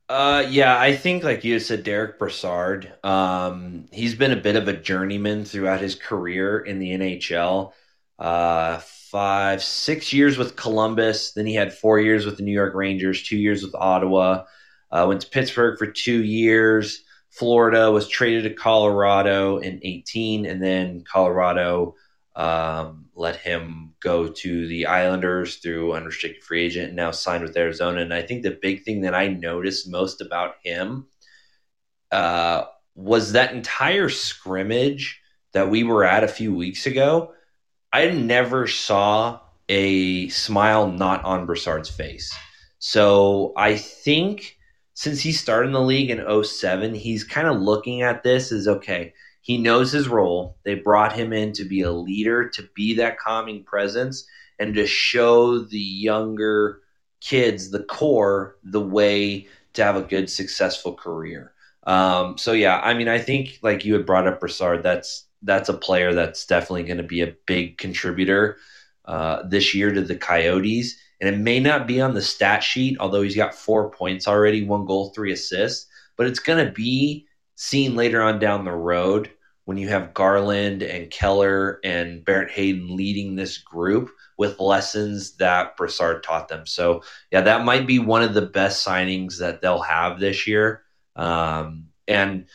[0.10, 2.92] Uh, yeah, I think like you said, Derek Brassard.
[3.04, 7.72] Um, he's been a bit of a journeyman throughout his career in the NHL.
[8.20, 11.34] Uh, five, six years with Columbus.
[11.34, 14.44] Then he had four years with the New York Rangers, two years with Ottawa.
[14.94, 17.04] Uh, went to Pittsburgh for two years.
[17.32, 21.96] Florida was traded to Colorado in 18, and then Colorado
[22.36, 27.58] um, let him go to the Islanders through unrestricted free agent and now signed with
[27.58, 28.02] Arizona.
[28.02, 31.08] And I think the big thing that I noticed most about him
[32.12, 35.20] uh, was that entire scrimmage
[35.54, 37.34] that we were at a few weeks ago.
[37.92, 42.32] I never saw a smile not on Brassard's face.
[42.78, 44.58] So I think
[44.94, 48.68] since he started in the league in 07, he's kind of looking at this as
[48.68, 50.58] okay, he knows his role.
[50.64, 54.26] They brought him in to be a leader, to be that calming presence,
[54.60, 56.82] and to show the younger
[57.22, 61.54] kids, the core, the way to have a good, successful career.
[61.86, 65.70] Um, so yeah, I mean, I think like you had brought up Brassard, that's that's
[65.70, 68.58] a player that's definitely going to be a big contributor
[69.06, 72.98] uh, this year to the Coyotes and it may not be on the stat sheet,
[73.00, 77.26] although he's got four points already, one goal, three assists, but it's going to be
[77.56, 79.32] seen later on down the road
[79.64, 85.78] when you have Garland and Keller and Barrett Hayton leading this group with lessons that
[85.78, 86.68] Brassard taught them.
[86.68, 90.82] So, yeah, that might be one of the best signings that they'll have this year.
[91.16, 92.48] Um, and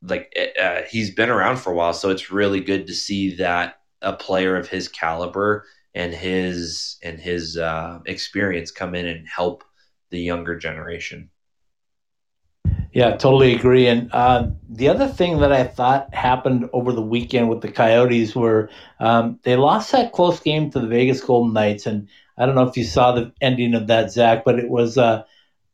[0.00, 3.80] like uh, he's been around for a while, so it's really good to see that
[4.00, 9.64] a player of his caliber and his and his uh, experience come in and help
[10.10, 11.30] the younger generation.
[12.92, 13.86] Yeah, totally agree.
[13.86, 18.36] And uh, the other thing that I thought happened over the weekend with the Coyotes
[18.36, 18.68] were
[19.00, 22.68] um, they lost that close game to the Vegas Golden Knights, and I don't know
[22.68, 25.24] if you saw the ending of that, Zach, but it was uh,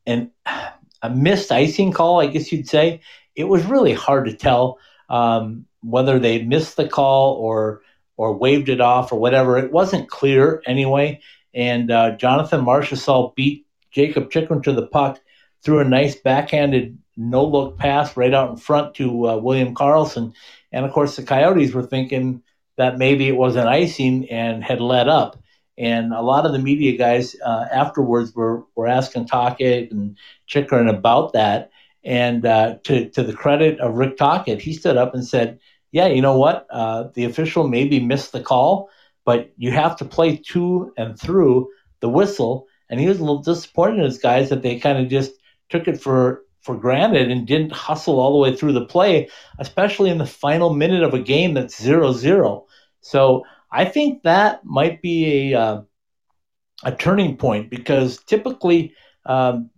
[0.06, 0.30] an
[1.02, 3.00] a missed icing call, I guess you'd say.
[3.36, 4.78] It was really hard to tell
[5.08, 7.82] um, whether they missed the call or
[8.18, 9.56] or waved it off or whatever.
[9.56, 11.20] It wasn't clear anyway.
[11.54, 15.18] And uh, Jonathan Marchessault beat Jakob Chychrun to the puck
[15.62, 20.34] threw a nice backhanded no look pass right out in front to uh, William Karlsson.
[20.70, 22.42] And of course, the Coyotes were thinking
[22.76, 25.42] that maybe it was an icing and had let up.
[25.76, 30.88] And a lot of the media guys uh, afterwards were, were asking Tocchet and Chychrun
[30.88, 31.70] about that.
[32.04, 35.58] And uh, to, to the credit of Rick Tocchet, he stood up and said,
[35.92, 36.66] yeah, you know what?
[36.70, 38.90] Uh, the official maybe missed the call,
[39.24, 41.68] but you have to play to and through
[42.00, 42.66] the whistle.
[42.90, 45.32] And he was a little disappointed in his guys that they kind of just
[45.68, 50.10] took it for for granted and didn't hustle all the way through the play, especially
[50.10, 52.66] in the final minute of a game that's zero zero.
[53.00, 55.82] So I think that might be a uh,
[56.84, 58.94] a turning point because typically
[59.26, 59.70] um,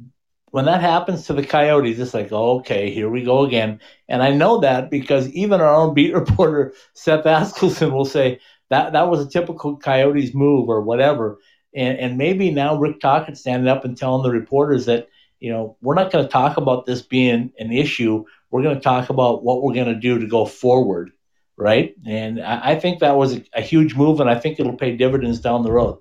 [0.51, 3.81] when that happens to the Coyotes, it's like, okay, here we go again.
[4.09, 8.93] And I know that because even our own beat reporter, Seth Askelson, will say that
[8.93, 11.39] that was a typical Coyotes move or whatever.
[11.75, 15.09] And, and maybe now Rick Tocchet standing up and telling the reporters that,
[15.39, 18.25] you know, we're not going to talk about this being an issue.
[18.51, 21.13] We're going to talk about what we're going to do to go forward.
[21.57, 21.95] Right.
[22.07, 24.97] And I, I think that was a, a huge move, and I think it'll pay
[24.97, 25.99] dividends down the road.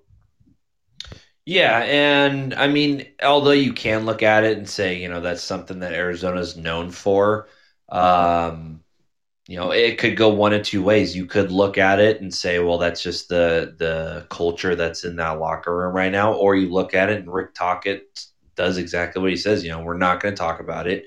[1.50, 5.42] Yeah, and I mean, although you can look at it and say, you know, that's
[5.42, 7.48] something that Arizona's known for.
[7.90, 8.84] Um,
[9.48, 11.16] you know, it could go one of two ways.
[11.16, 15.16] You could look at it and say, well, that's just the the culture that's in
[15.18, 19.22] that locker room right now, or you look at it and Rick Tocchet does exactly
[19.22, 19.64] what he says.
[19.64, 21.06] You know, we're not going to talk about it.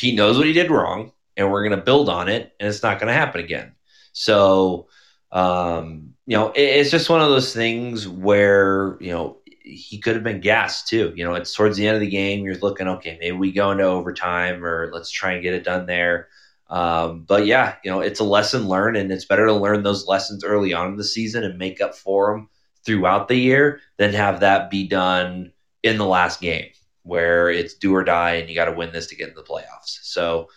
[0.00, 2.82] He knows what he did wrong, and we're going to build on it, and it's
[2.84, 3.74] not going to happen again.
[4.12, 4.88] So,
[5.32, 10.14] um, you know, it, it's just one of those things where you know he could
[10.14, 11.12] have been gassed too.
[11.16, 12.44] You know, it's towards the end of the game.
[12.44, 15.86] You're looking, okay, maybe we go into overtime, or let's try and get it done
[15.86, 16.28] there
[16.72, 20.06] um, but yeah, you know, it's a lesson learned, and it's better to learn those
[20.06, 22.48] lessons early on in the season and make up for them
[22.82, 26.66] throughout the year than have that be done in the last game
[27.02, 29.46] where it's do or die and you got to win this to get into the
[29.46, 29.98] playoffs.
[30.02, 30.48] So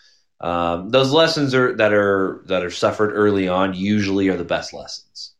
[0.41, 4.73] um, those lessons are that are that are suffered early on usually are the best
[4.73, 5.33] lessons.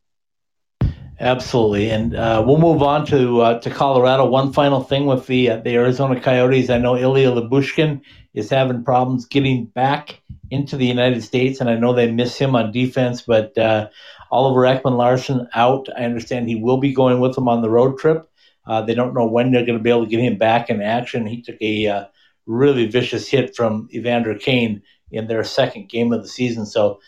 [1.18, 4.26] Absolutely, and uh, we'll move on to uh, to Colorado.
[4.26, 6.70] One final thing with the uh, the Arizona Coyotes.
[6.70, 8.00] I know Ilya Lyubushkin
[8.34, 12.54] is having problems getting back into the United States, and I know they miss him
[12.54, 13.22] on defense.
[13.22, 13.88] But uh,
[14.30, 15.88] Oliver Ekman Larsson out.
[15.96, 18.28] I understand he will be going with them on the road trip.
[18.66, 20.82] Uh, they don't know when they're going to be able to get him back in
[20.82, 21.26] action.
[21.26, 22.04] He took a uh,
[22.46, 26.66] really vicious hit from Evander Kane in their second game of the season.
[26.66, 27.00] So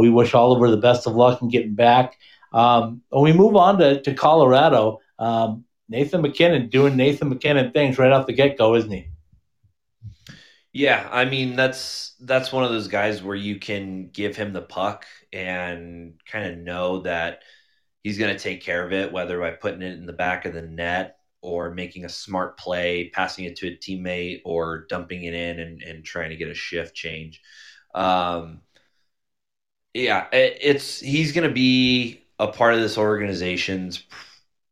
[0.00, 2.16] we wish Oliver the best of luck in getting back.
[2.52, 7.98] Um, when we move on to, to Colorado, um, Nathan MacKinnon doing Nathan MacKinnon things
[7.98, 9.08] right off the get go, isn't he?
[10.72, 14.60] Yeah, I mean that's that's one of those guys where you can give him the
[14.60, 17.40] puck and kind of know that
[18.02, 20.52] he's going to take care of it, whether by putting it in the back of
[20.52, 21.15] the net
[21.46, 25.82] or making a smart play, passing it to a teammate, or dumping it in and,
[25.82, 27.40] and trying to get a shift change.
[27.94, 28.62] Um,
[29.94, 34.04] yeah, it, it's he's going to be a part of this organization's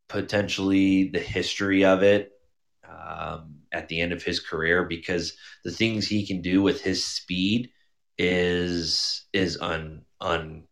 [0.08, 2.32] potentially the history of it
[2.88, 7.04] um, at the end of his career because the things he can do with his
[7.04, 7.70] speed
[8.18, 10.64] is is un, un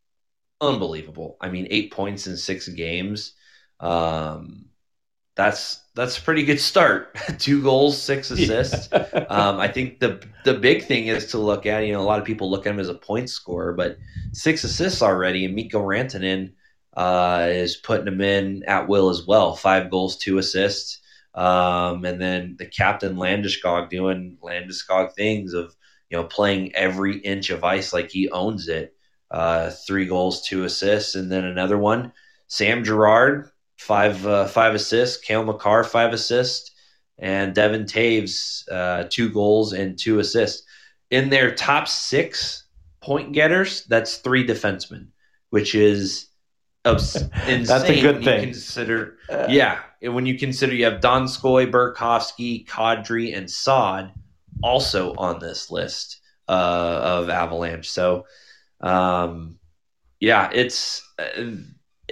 [0.61, 1.37] unbelievable.
[1.41, 3.35] I mean, eight points in six games.
[3.81, 4.67] Um,
[5.35, 7.17] that's that's a pretty good start.
[7.39, 8.89] Two goals, six assists.
[8.93, 9.27] Yeah.
[9.29, 11.87] um, I think the the big thing is to look at.
[11.87, 13.99] You know, a lot of people look at him as a point scorer, but
[14.33, 16.53] six assists already, and Mikko Rantanen
[16.97, 19.55] uh, is putting him in at will as well.
[19.55, 20.99] Five goals, two assists.
[21.35, 25.75] Um, and then the captain Landeskog doing Landeskog things of
[26.11, 28.95] you know playing every inch of ice like he owns it.
[29.31, 32.13] Uh, three goals, two assists, and then another one.
[32.49, 33.49] Sam Girard,
[33.83, 35.23] five uh, five assists.
[35.23, 36.71] Kale Makar, five assists,
[37.19, 40.67] and Devon Toews uh, two goals and two assists.
[41.11, 42.65] In their top six
[43.01, 45.09] point getters, that's three defensemen,
[45.51, 46.29] which is
[46.85, 47.31] insane.
[47.65, 48.41] That's a good thing.
[48.41, 54.13] Consider, uh, yeah, when you consider you have Donskoy, Burakovsky, Kadri, and Saad
[54.63, 57.89] also on this list uh, of Avalanche.
[57.89, 58.27] So,
[58.81, 59.59] um,
[60.19, 61.03] yeah, it's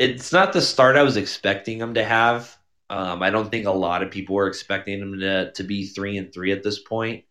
[0.00, 2.56] it's not the start I was expecting them to have.
[2.88, 6.16] Um, I don't think a lot of people were expecting them to, to be three
[6.16, 7.24] and three at this point.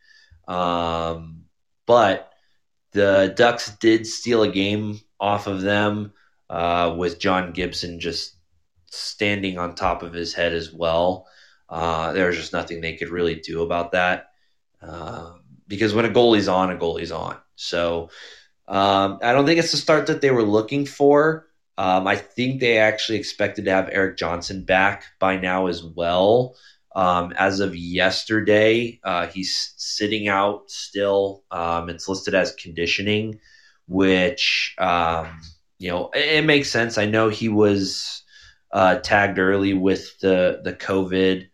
[0.47, 1.45] Um,
[1.87, 2.31] but
[2.91, 6.13] the Ducks did steal a game off of them
[6.47, 8.35] uh, with John Gibson just
[8.85, 11.25] standing on top of his head as well.
[11.67, 14.27] Uh, there was just nothing they could really do about that
[14.83, 15.33] uh,
[15.67, 17.35] because when a goalie's on, a goalie's on.
[17.55, 18.11] So
[18.67, 21.48] um, I don't think it's the start that they were looking for.
[21.79, 26.57] Um, I think they actually expected to have Erik Johnson back by now as well.
[26.93, 31.45] Um, as of yesterday, uh, he's sitting out still.
[31.51, 33.39] Um, it's listed as conditioning,
[33.87, 35.39] which um,
[35.77, 36.97] you know, it, it makes sense.
[36.97, 38.23] I know he was
[38.73, 41.47] uh, tagged early with the the COVID.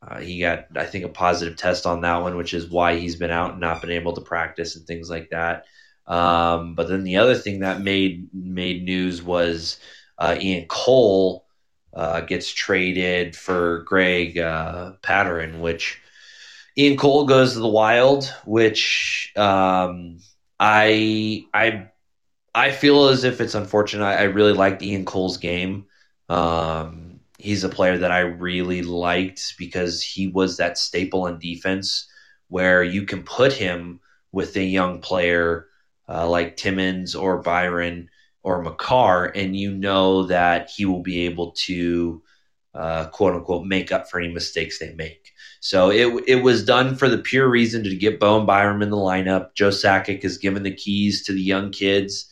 [0.00, 3.16] Uh, he got, I think, a positive test on that one, which is why he's
[3.16, 5.66] been out and not been able to practice and things like that.
[6.08, 9.78] Um, but then the other thing that made made news was
[10.18, 11.46] uh, Ian Cole
[11.94, 16.00] uh, gets traded for Greg uh, Pateryn, which
[16.76, 20.18] Ian Cole goes to the Wild, which um,
[20.58, 21.88] I I
[22.54, 24.04] I feel as if it's unfortunate.
[24.04, 25.86] I, I really liked Ian Cole's game.
[26.28, 32.08] Um, he's a player that I really liked because he was that staple in defense
[32.48, 34.00] where you can put him
[34.32, 35.67] with a young player
[36.08, 38.08] uh, like Timmins or Byram
[38.42, 42.22] or Makar, and you know that he will be able to
[42.74, 45.32] uh, quote unquote make up for any mistakes they make.
[45.60, 48.96] So it it was done for the pure reason to get Bowen Byram in the
[48.96, 49.54] lineup.
[49.54, 52.30] Joe Sakic has given the keys to the young kids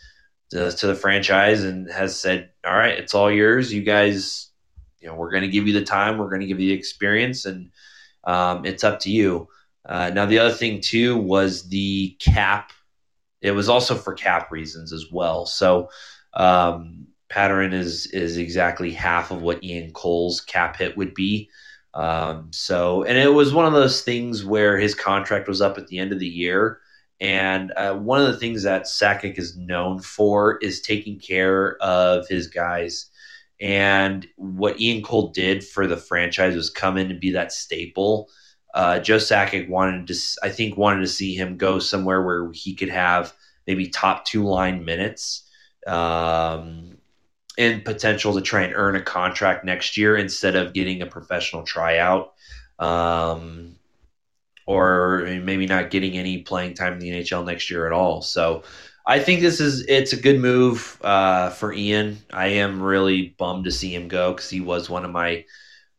[0.51, 3.73] to, to the franchise and has said, "All right, it's all yours.
[3.73, 4.51] You guys,
[5.01, 6.79] you know, we're going to give you the time, we're going to give you the
[6.79, 7.71] experience, and
[8.25, 9.49] um, it's up to you.
[9.85, 12.73] Uh, now, the other thing too was the cap.
[13.47, 15.47] It was also for cap reasons as well.
[15.47, 15.89] So,
[16.35, 21.51] um, Pateryn is is exactly half of what Ian Cole's cap hit would be.
[21.95, 25.87] Um, so, and it was one of those things where his contract was up at
[25.89, 26.79] the end of the year.
[27.21, 32.29] And uh, one of the things that Sakic is known for is taking care of
[32.29, 33.11] his guys.
[33.61, 38.29] And what Ian Cole did for the franchise was come in and be that staple.
[38.77, 42.75] Uh, Joe Sakic wanted to, I think, wanted to see him go somewhere where he
[42.75, 43.33] could have
[43.67, 45.49] maybe top two line minutes
[45.87, 46.99] um,
[47.57, 51.63] and potential to try and earn a contract next year instead of getting a professional
[51.63, 52.35] tryout.
[52.79, 53.77] Um,
[54.67, 58.21] or maybe not getting any playing time in the NHL next year at all.
[58.21, 58.65] So
[59.07, 62.19] I think this is it's a good move uh, for Ian.
[62.31, 65.45] I am really bummed to see him go because he was one of my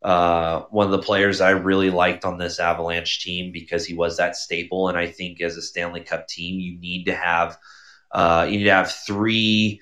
[0.02, 4.16] uh, one of the players I really liked on this Avalanche team because he was
[4.16, 4.88] that staple.
[4.88, 7.58] And I think as a Stanley Cup team, you need to have
[8.10, 9.80] uh, you need to have three,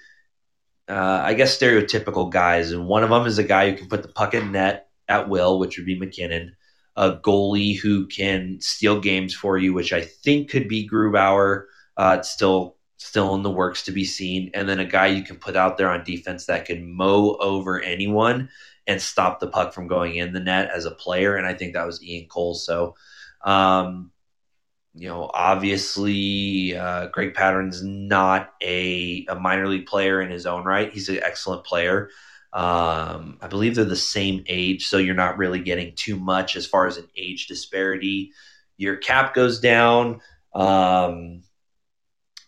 [0.88, 4.02] uh, I guess, stereotypical guys, and one of them is a guy who can put
[4.02, 6.56] the puck in net at will, which would be MacKinnon.
[6.96, 11.66] a goalie who can steal games for you, which I think could be Grubauer.
[11.96, 15.22] Uh, it's still still in the works to be seen, and then a guy you
[15.22, 18.48] can put out there on defense that can mow over anyone
[18.86, 21.36] and stop the puck from going in the net as a player.
[21.36, 22.54] And I think that was Ian Cole.
[22.54, 22.94] So,
[23.44, 24.12] um,
[24.94, 30.64] you know, obviously, uh, Greg Pateryn's not a, a minor league player in his own
[30.64, 30.92] right.
[30.92, 32.10] He's an excellent player.
[32.52, 36.66] Um, I believe they're the same age, so you're not really getting too much as
[36.66, 38.32] far as an age disparity.
[38.78, 40.22] Your cap goes down,
[40.54, 41.42] um,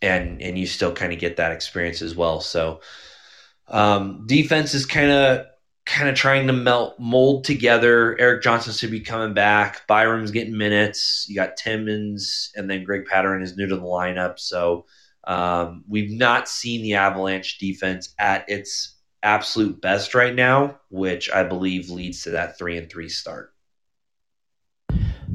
[0.00, 2.40] and and you still kind of get that experience as well.
[2.40, 2.80] So
[3.66, 5.46] um, defense is kind of
[5.88, 8.18] kind of trying to melt mold together.
[8.20, 9.86] Erik Johnson should be coming back.
[9.86, 11.26] Byram's getting minutes.
[11.28, 14.38] You got Timmins, and then Greg Pateryn is new to the lineup.
[14.38, 14.84] So
[15.24, 21.42] um, we've not seen the Avalanche defense at its absolute best right now, which I
[21.42, 23.54] believe leads to that three and three start.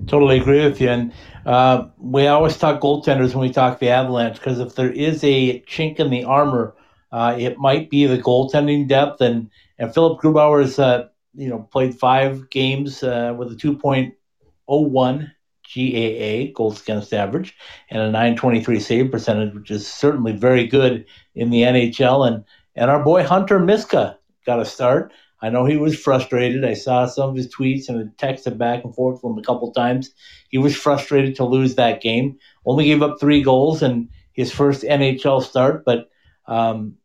[0.05, 0.89] Totally agree with you.
[0.89, 1.13] And
[1.45, 5.61] uh, we always talk goaltenders when we talk the Avalanche because if there is a
[5.61, 6.75] chink in the armor,
[7.11, 9.21] uh, it might be the goaltending depth.
[9.21, 9.49] And
[9.83, 15.31] and Philip Grubauer has uh, you know played five games uh, with a 2.01
[15.75, 17.53] GAA goals against average
[17.89, 21.05] and a 923 save percentage, which is certainly very good
[21.35, 22.25] in the NHL.
[22.25, 25.11] And and our boy Hunter Miska got a start.
[25.41, 26.63] I know he was frustrated.
[26.63, 29.69] I saw some of his tweets and texted back and forth with him a couple
[29.73, 30.11] times.
[30.47, 32.39] He was frustrated to lose that game.
[32.65, 35.83] Only gave up three goals in his first NHL start.
[35.83, 36.09] But
[36.47, 36.95] um,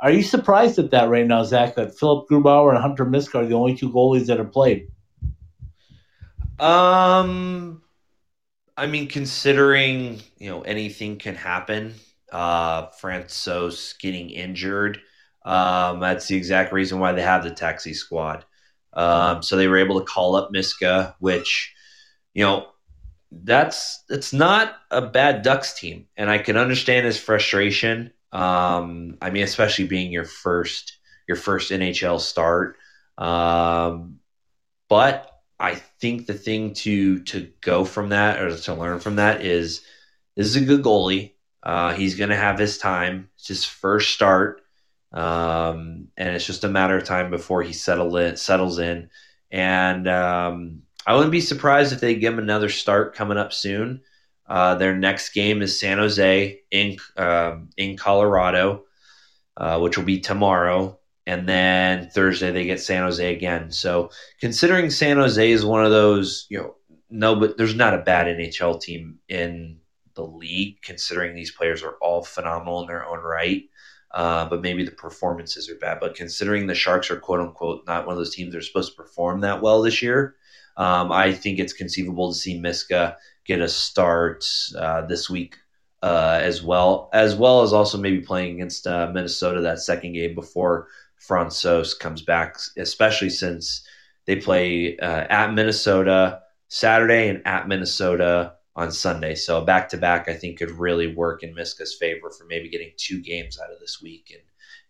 [0.00, 1.74] are you surprised at that right now, Zach?
[1.76, 4.88] That Philip Grubauer and Hunter Miska are the only two goalies that have played.
[6.58, 7.82] Um,
[8.76, 11.94] I mean, considering you know anything can happen.
[12.32, 15.00] Uh, Francouz getting injured
[15.46, 18.44] um, that's the exact reason why they have the taxi squad.
[18.92, 21.72] Um, so they were able to call up Miska, which,
[22.34, 22.66] you know,
[23.30, 28.12] that's it's not a bad Ducks team, and I can understand his frustration.
[28.36, 32.76] Um, I mean, especially being your first your first NHL start.
[33.16, 34.18] Um,
[34.90, 39.40] but I think the thing to to go from that or to learn from that
[39.40, 39.80] is
[40.36, 41.32] this is a good goalie.
[41.62, 43.30] Uh, he's going to have his time.
[43.36, 44.60] It's his first start.
[45.12, 49.08] Um, and it's just a matter of time before he settle in, settles in.
[49.50, 54.02] And um, I wouldn't be surprised if they give him another start coming up soon.
[54.48, 58.84] Uh, their next game is San Jose in uh, in Colorado,
[59.56, 63.70] uh, which will be tomorrow, and then Thursday they get San Jose again.
[63.70, 66.74] So considering San Jose is one of those, you know,
[67.10, 69.78] no, but there's not a bad NHL team in
[70.14, 70.80] the league.
[70.82, 73.64] Considering these players are all phenomenal in their own right,
[74.12, 75.98] uh, but maybe the performances are bad.
[76.00, 78.92] But considering the Sharks are quote unquote not one of those teams that are supposed
[78.92, 80.36] to perform that well this year,
[80.76, 83.16] um, I think it's conceivable to see Miska
[83.46, 84.44] get a start
[84.78, 85.56] uh, this week
[86.02, 90.34] uh, as well, as well as also maybe playing against uh, Minnesota that second game
[90.34, 90.88] before
[91.26, 93.86] Francouz comes back, especially since
[94.26, 99.34] they play uh, at Minnesota Saturday and at Minnesota on Sunday.
[99.34, 102.92] So back to back, I think could really work in Miska's favor for maybe getting
[102.96, 104.42] two games out of this week and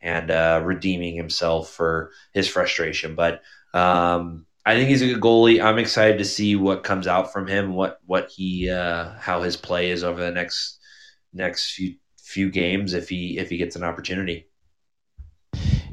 [0.02, 3.14] and uh, redeeming himself for his frustration.
[3.14, 3.42] But
[3.72, 5.62] um, I think he's a good goalie.
[5.62, 9.56] I'm excited to see what comes out from him, what what he uh, how his
[9.56, 10.80] play is over the next
[11.32, 14.48] next few few games if he if he gets an opportunity.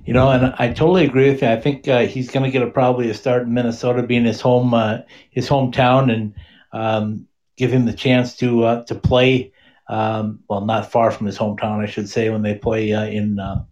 [0.06, 1.50] You know, and I totally agree with you.
[1.50, 4.42] I think uh, he's going to get a, probably a start in Minnesota, being his
[4.42, 4.98] home, uh,
[5.30, 6.34] his hometown, and
[6.74, 9.54] um, give him the chance to uh, to play.
[9.88, 13.38] Um, well, not far from his hometown, I should say, when they play uh, in
[13.38, 13.64] uh,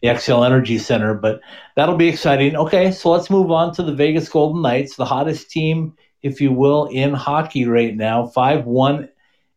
[0.00, 1.14] the Xcel Energy Center.
[1.14, 1.40] But
[1.76, 2.56] that'll be exciting.
[2.56, 6.52] Okay, so let's move on to the Vegas Golden Knights, the hottest team, if you
[6.52, 8.26] will, in hockey right now.
[8.26, 9.08] Five one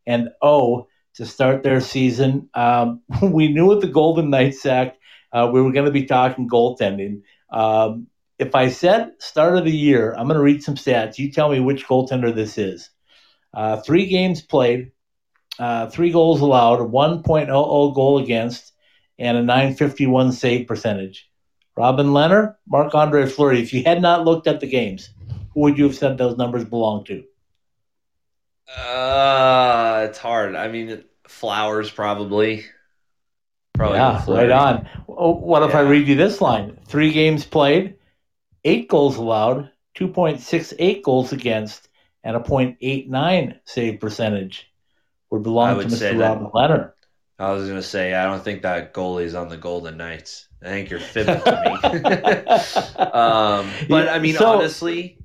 [0.06, 2.50] and zero oh to start their season.
[2.54, 4.98] Um, we knew with the Golden Knights, Zach,
[5.32, 7.22] uh, we were going to be talking goaltending.
[7.52, 8.08] Um,
[8.40, 11.20] if I said start of the year, I'm going to read some stats.
[11.20, 12.90] You tell me which goaltender this is.
[13.54, 14.92] Uh, three games played,
[15.60, 18.71] uh, three goals allowed, 1.00 goal against,
[19.22, 21.30] and a 951 save percentage.
[21.78, 23.62] Robin Lehner, Marc Andre Fleury.
[23.62, 25.12] If you had not looked at the games,
[25.54, 27.24] who would you have said those numbers belong to?
[28.76, 30.56] Uh, it's hard.
[30.56, 32.66] I mean, Flowers probably.
[33.76, 34.90] Probably yeah, right on.
[35.08, 35.80] Oh, what if yeah.
[35.80, 36.78] I read you this line?
[36.88, 37.96] Three games played,
[38.64, 41.88] eight goals allowed, 2.68 goals against,
[42.24, 44.72] and a .89 save percentage
[45.30, 46.20] would belong to Mr.
[46.20, 46.92] Robin Lehner.
[47.42, 50.48] I was going to say, I don't think that goalie's on the Golden Knights.
[50.62, 53.00] I think you're fibbing to me.
[53.02, 55.18] um, but I mean, so, honestly,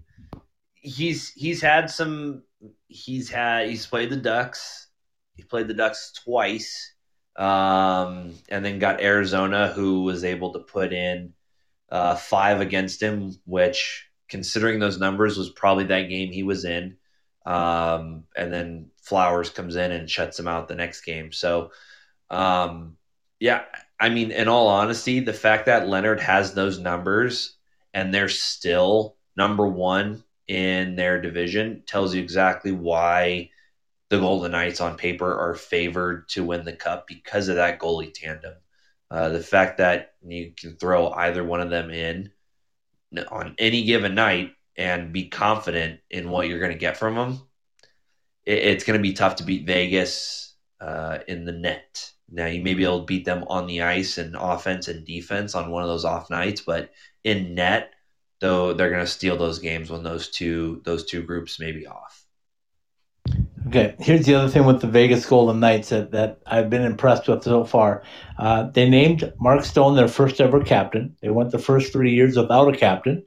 [0.75, 2.43] he's he's had some.
[2.89, 4.89] He's had he's played the Ducks.
[5.35, 6.95] He played the Ducks twice,
[7.37, 11.35] um, and then got Arizona, who was able to put in
[11.91, 16.97] uh, five against him, which considering those numbers, was probably that game he was in.
[17.45, 21.31] Um, and then Flowers comes in and shuts him out the next game.
[21.31, 21.71] So,
[22.31, 22.97] um,
[23.41, 23.65] yeah,
[23.99, 27.57] I mean, in all honesty, the fact that Lehner has those numbers
[27.95, 33.51] and they're still number one in their division tells you exactly why
[34.09, 38.13] the Golden Knights on paper are favored to win the cup because of that goalie
[38.15, 38.55] tandem.
[39.11, 42.31] Uh, the fact that you can throw either one of them in
[43.29, 47.41] on any given night and be confident in what you're going to get from them,
[48.45, 52.13] it, it's going to be tough to beat Vegas uh, in the net.
[52.31, 55.55] Now you may be able to beat them on the ice and offense and defense
[55.55, 56.91] on one of those off nights, but
[57.23, 57.93] in net,
[58.41, 61.87] though, they're going to steal those games when those two those two groups may be
[61.87, 62.25] off.
[63.69, 67.27] Okay, here's the other thing with the Vegas Golden Knights that, that I've been impressed
[67.27, 68.05] with so far.
[68.39, 71.17] Uh, they named Mark Stone their first ever captain.
[71.21, 73.25] They went the first three years without a captain.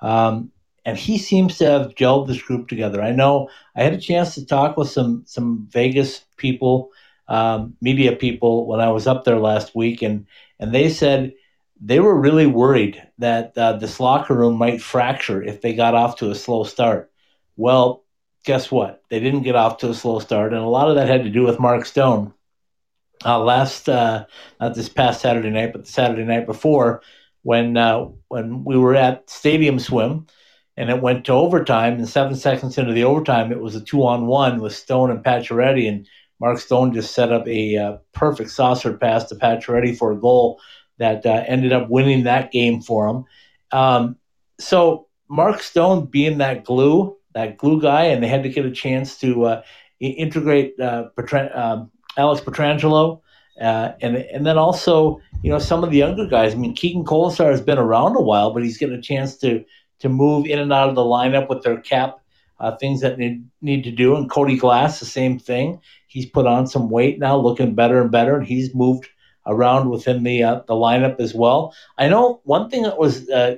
[0.00, 0.50] Um,
[0.84, 3.00] and he seems to have gelled this group together.
[3.00, 6.90] I know I had a chance to talk with some some Vegas people,
[7.28, 10.26] um, media people, when I was up there last week, and
[10.58, 11.34] and they said
[11.80, 16.16] they were really worried that uh, this locker room might fracture if they got off
[16.16, 17.10] to a slow start.
[17.56, 18.04] Well,
[18.44, 19.02] guess what?
[19.10, 21.30] They didn't get off to a slow start, and a lot of that had to
[21.30, 22.32] do with Mark Stone.
[23.24, 24.26] Uh, last, uh,
[24.60, 27.02] not this past Saturday night, but the Saturday night before,
[27.42, 30.26] when uh, when we were at Stadium Swim,
[30.76, 31.94] and it went to overtime.
[31.94, 36.06] And seven seconds into the overtime, it was a two-on-one with Stone and Pacioretty, and
[36.40, 40.60] Mark Stone just set up a uh, perfect saucer pass to Pacioretty for a goal
[40.98, 43.24] that uh, ended up winning that game for him.
[43.72, 44.16] Um,
[44.58, 48.70] so Mark Stone being that glue that glue guy, and they had to get a
[48.70, 49.62] chance to uh,
[50.00, 51.04] integrate uh,
[51.54, 53.20] um, Alex Pietrangelo,
[53.60, 56.54] uh, and and then also you know some of the younger guys.
[56.54, 59.62] I mean, Keegan Kolesar has been around a while, but he's getting a chance to
[59.98, 62.18] to move in and out of the lineup with their cap
[62.58, 64.16] uh, things that need need to do.
[64.16, 65.80] And Cody Glass, the same thing.
[66.08, 69.08] He's put on some weight now, looking better and better, and he's moved
[69.46, 71.74] around within the uh, the lineup as well.
[71.98, 73.56] I know one thing that was uh,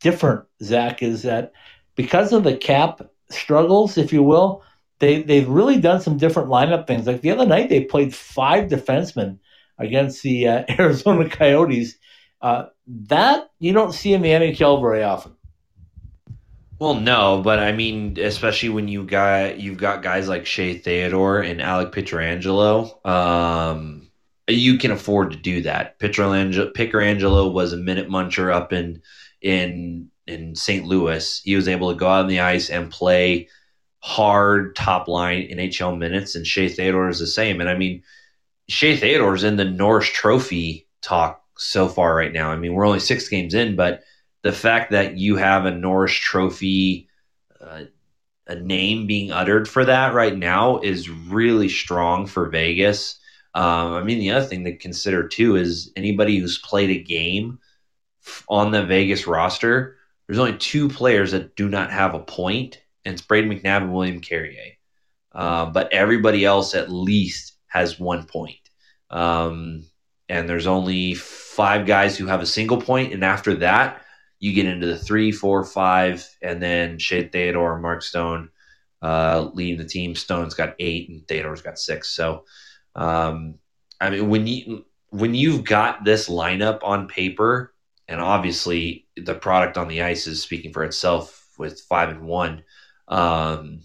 [0.00, 1.52] different, Zach, is that
[1.94, 4.62] because of the cap struggles, if you will,
[4.98, 7.06] they they've really done some different lineup things.
[7.06, 9.38] Like the other night, they played five defensemen
[9.78, 11.98] against the uh, Arizona Coyotes.
[12.40, 15.34] Uh, that you don't see in the NHL very often.
[16.80, 21.40] Well, no, but I mean, especially when you got you've got guys like Shea Theodore
[21.40, 24.08] and Alec Pietrangelo, um,
[24.46, 25.98] you can afford to do that.
[25.98, 29.02] Pietrangelo, Pietrangelo was a minute muncher up in
[29.42, 30.84] in in St.
[30.84, 33.48] Louis, he was able to go out on the ice and play
[34.00, 37.60] hard top line NHL minutes, and Shea Theodore is the same.
[37.60, 38.02] And I mean,
[38.68, 42.50] Shea Theodore is in the Norris Trophy talk so far right now.
[42.50, 44.02] I mean, we're only six games in, but
[44.48, 47.08] the fact that you have a Norris Trophy,
[47.60, 47.84] uh,
[48.46, 53.18] a name being uttered for that right now is really strong for Vegas.
[53.54, 57.58] Um, I mean, the other thing to consider too is anybody who's played a game
[58.48, 63.14] on the Vegas roster there's only two players that do not have a point, and
[63.14, 64.74] it's Brayden McNabb and William Carrier.
[65.32, 68.70] Uh, but everybody else at least has one point.
[69.10, 69.84] Um,
[70.28, 74.02] and there's only five guys who have a single point, and after that,
[74.40, 78.50] you get into the three, four, five, and then Shea Theodore, Mark Stone
[79.02, 80.14] uh, leading the team.
[80.14, 82.10] Stone's got eight, and Theodore's got six.
[82.10, 82.44] So,
[82.94, 83.56] um,
[84.00, 87.74] I mean, when you when you've got this lineup on paper,
[88.06, 92.62] and obviously the product on the ice is speaking for itself with five and one.
[93.08, 93.80] Um,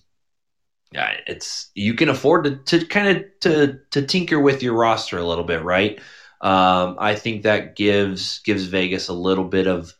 [0.91, 5.17] yeah, it's you can afford to, to kind of to to tinker with your roster
[5.17, 5.99] a little bit, right?
[6.41, 9.93] Um, I think that gives gives Vegas a little bit of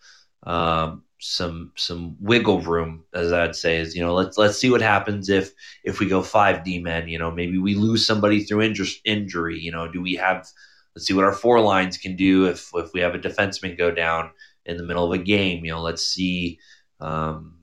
[0.46, 4.82] um, some some wiggle room, as I'd say, is you know let's let's see what
[4.82, 5.52] happens if
[5.84, 7.08] if we go five D men.
[7.08, 9.60] You know, maybe we lose somebody through inju- injury.
[9.60, 10.48] You know, do we have?
[10.96, 13.92] Let's see what our four lines can do if if we have a defenseman go
[13.92, 14.32] down
[14.66, 15.66] in the middle of a game.
[15.66, 16.60] You know, let's see.
[17.00, 17.58] Um,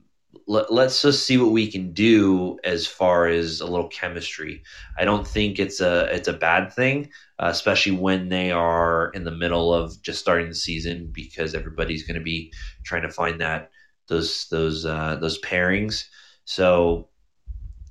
[0.47, 4.63] let, let's just see what we can do as far as a little chemistry.
[4.97, 7.09] I don't think it's a it's a bad thing,
[7.41, 12.05] uh, especially when they are in the middle of just starting the season because everybody's
[12.05, 13.71] going to be trying to find that
[14.07, 16.05] those those uh, those pairings.
[16.45, 17.09] So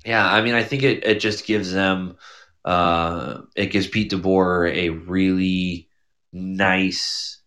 [0.05, 2.15] yeah, I mean, I think it it just gives them
[2.63, 5.89] uh, it gives Pete DeBoer a really
[6.31, 7.41] nice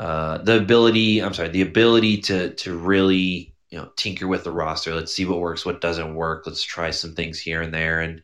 [0.00, 1.22] uh, the ability.
[1.22, 4.92] I'm sorry, the ability to to really you know tinker with the roster.
[4.92, 6.46] Let's see what works, what doesn't work.
[6.46, 8.22] Let's try some things here and there, and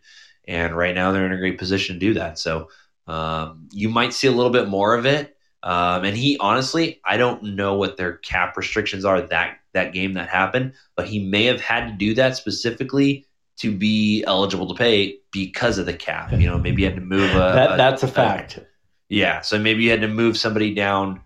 [0.48, 2.40] and right now they're in a great position to do that.
[2.40, 2.68] So
[3.07, 5.36] um, you might see a little bit more of it.
[5.62, 10.14] Um, and he honestly, I don't know what their cap restrictions are that that game
[10.14, 13.26] that happened, but he may have had to do that specifically
[13.57, 16.32] to be eligible to pay because of the cap.
[16.32, 17.38] You know, maybe you had to move a.
[17.38, 18.59] that, that's a, a fact.
[18.59, 18.66] A,
[19.09, 21.20] yeah, so maybe you had to move somebody down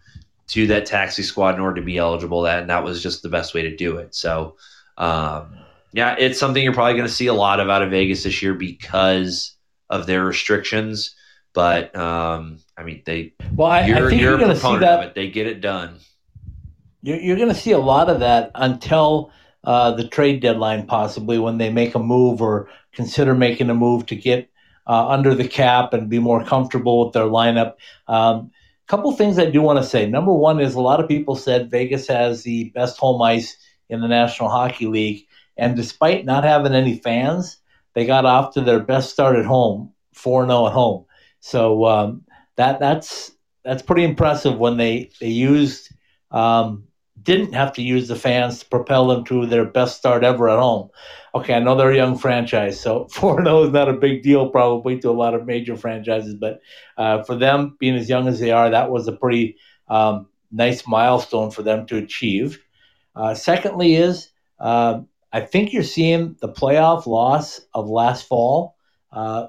[0.49, 2.43] to that taxi squad in order to be eligible.
[2.43, 4.14] That and that was just the best way to do it.
[4.14, 4.57] So,
[4.97, 5.57] um,
[5.93, 8.43] yeah, it's something you're probably going to see a lot of out of Vegas this
[8.43, 9.57] year because
[9.91, 11.14] of their restrictions.
[11.59, 13.35] But um, I mean, they.
[13.53, 15.03] Well, I, you're, I think you're, you're going to see that.
[15.03, 15.15] It.
[15.17, 15.99] They get it done.
[17.03, 19.33] You're, you're going to see a lot of that until
[19.65, 24.07] uh, the trade deadline, possibly when they make a move or consider making a move
[24.07, 24.49] to get
[24.87, 27.75] uh, under the cap and be more comfortable with their lineup.
[28.07, 28.53] Um,
[28.87, 30.09] couple things I do want to say.
[30.09, 33.57] Number one is a lot of people said Vegas has the best home ice
[33.89, 37.57] in the National Hockey League, and despite not having any fans,
[37.95, 41.07] they got off to their best start at home, four 0 at home.
[41.41, 42.24] So um,
[42.57, 43.32] that that's
[43.64, 45.91] that's pretty impressive when they they used
[46.30, 46.84] um,
[47.22, 50.59] didn't have to use the fans to propel them to their best start ever at
[50.59, 50.89] home.
[51.34, 54.49] Okay, I know they're a young franchise, so 4 0 is not a big deal
[54.51, 56.61] probably to a lot of major franchises, but
[56.97, 59.57] uh, for them, being as young as they are, that was a pretty
[59.89, 62.62] um, nice milestone for them to achieve.
[63.14, 65.01] Uh, secondly, is uh,
[65.32, 68.76] I think you're seeing the playoff loss of last fall
[69.12, 69.49] uh,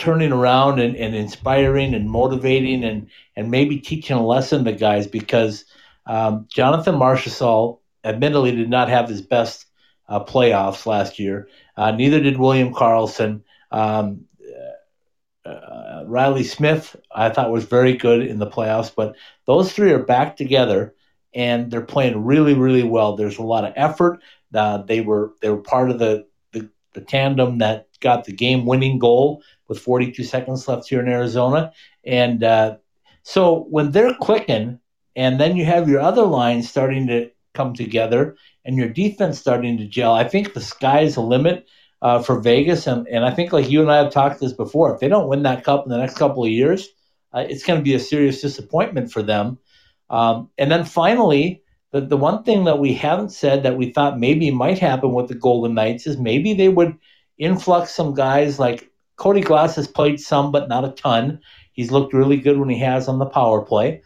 [0.00, 5.06] turning around and, and inspiring and motivating and, and maybe teaching a lesson to guys
[5.06, 5.64] because–
[6.10, 9.66] um, Jonathan Marchessault admittedly did not have his best
[10.08, 11.48] uh, playoffs last year.
[11.76, 13.42] Uh, neither did William Karlsson.
[13.70, 14.24] Um,
[15.44, 19.14] uh, Reilly Smith, I thought was very good in the playoffs, but
[19.46, 20.94] those three are back together
[21.32, 23.14] and they're playing really, really well.
[23.14, 24.20] There's a lot of effort.
[24.52, 28.66] Uh, they were they were part of the, the, the tandem that got the game
[28.66, 31.72] winning goal with 42 seconds left here in Arizona,
[32.04, 32.76] and uh,
[33.22, 34.80] so when they're clicking,
[35.16, 39.78] and then you have your other lines starting to come together and your defense starting
[39.78, 40.12] to gel.
[40.12, 41.66] I think the sky's the limit
[42.02, 42.86] uh, for Vegas.
[42.86, 45.28] And, and I think, like you and I have talked this before, if they don't
[45.28, 46.88] win that cup in the next couple of years,
[47.32, 49.58] uh, it's going to be a serious disappointment for them.
[50.08, 51.62] Um, and then finally,
[51.92, 55.28] the, the one thing that we haven't said that we thought maybe might happen with
[55.28, 56.96] the Golden Knights is maybe they would
[57.38, 58.89] influx some guys like
[59.20, 61.40] Cody Glass has played some, but not a ton.
[61.72, 64.02] He's looked really good when he has on the power play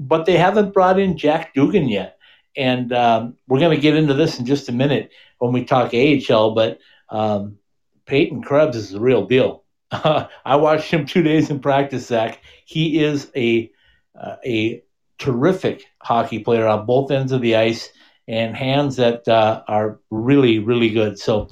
[0.00, 2.18] but they haven't brought in Jack Dugan yet.
[2.56, 5.92] And um, we're going to get into this in just a minute when we talk
[5.94, 6.54] AHL.
[6.54, 6.80] But
[7.10, 7.58] um,
[8.06, 9.62] Peyton Krebs is the real deal.
[9.92, 12.40] I watched him two days in practice, Zach.
[12.64, 13.70] He is a
[14.18, 14.82] uh, a
[15.18, 17.90] terrific hockey player on both ends of the ice
[18.26, 21.18] and hands that uh, are really, really good.
[21.18, 21.48] So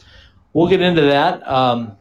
[0.53, 1.47] we'll get into that.
[1.47, 1.98] Um,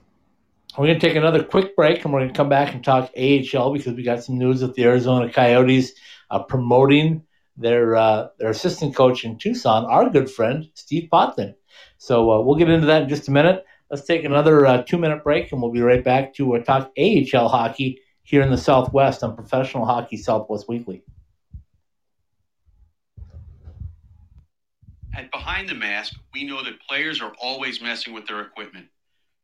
[0.78, 3.12] we're going to take another quick break and we're going to come back and talk
[3.18, 5.94] AHL because we got some news with the Arizona Coyotes
[6.30, 7.24] uh, promoting
[7.58, 11.56] their uh, their assistant coach in Tucson, our good friend Steve Potvin.
[11.98, 13.66] So uh, we'll get into that in just a minute.
[13.90, 16.92] Let's take another uh, two minute break, and we'll be right back to uh, talk
[16.98, 21.04] AHL hockey here in the Southwest on Professional Hockey Southwest Weekly.
[25.16, 28.88] At Behind the Mask, we know that players are always messing with their equipment,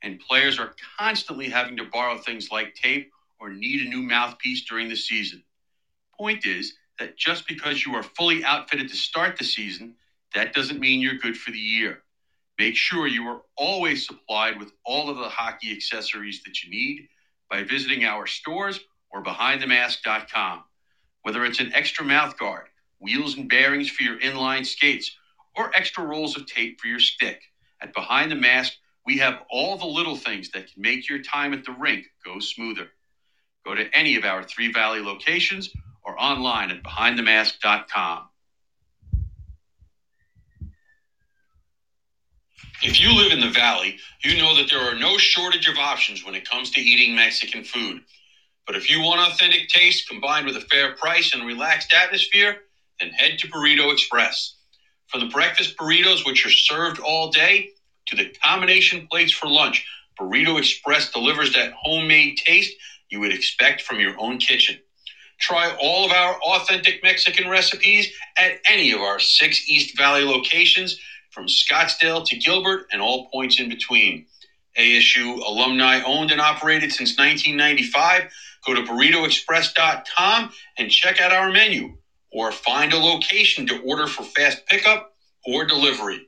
[0.04, 4.66] and players are constantly having to borrow things like tape or need a new mouthpiece
[4.66, 5.43] during the season.
[6.18, 9.95] Point is that just because you are fully outfitted to start the season,
[10.36, 12.04] that doesn't mean you're good for the year.
[12.60, 17.08] Make sure you are always supplied with all of the hockey accessories that you need
[17.49, 18.80] by visiting our stores
[19.12, 20.64] or behindthemask.com.
[21.24, 22.68] Whether it's an extra mouth guard,
[22.99, 25.16] wheels and bearings for your inline skates,
[25.56, 27.41] or extra rolls of tape for your stick,
[27.82, 28.74] at Behind the Mask,
[29.06, 32.39] we have all the little things that can make your time at the rink go
[32.39, 32.88] smoother.
[33.66, 35.70] Go to any of our Three Valley locations
[36.04, 38.30] or online at behindthemask.com.
[42.82, 46.26] If you live in the Valley, you know that there are no shortage of options
[46.26, 48.01] when it comes to eating Mexican food.
[48.68, 52.58] But if you want authentic taste combined with a fair price and relaxed atmosphere,
[52.99, 54.56] then head to Burrito Express.
[55.08, 57.70] From the breakfast burritos, which are served all day,
[58.16, 59.86] to the combination plates for lunch,
[60.20, 62.76] Burrito Express delivers that homemade taste
[63.09, 64.78] you would expect from your own kitchen.
[65.39, 70.97] Try all of our authentic Mexican recipes at any of our six East Valley locations,
[71.32, 74.24] from Scottsdale to Gilbert and all points in between.
[74.78, 78.24] ASU alumni owned and operated since 1995.
[78.66, 81.95] Go to burritoexpress.com and check out our menu
[82.32, 85.11] or find a location to order for fast pickup
[85.45, 86.28] or delivery.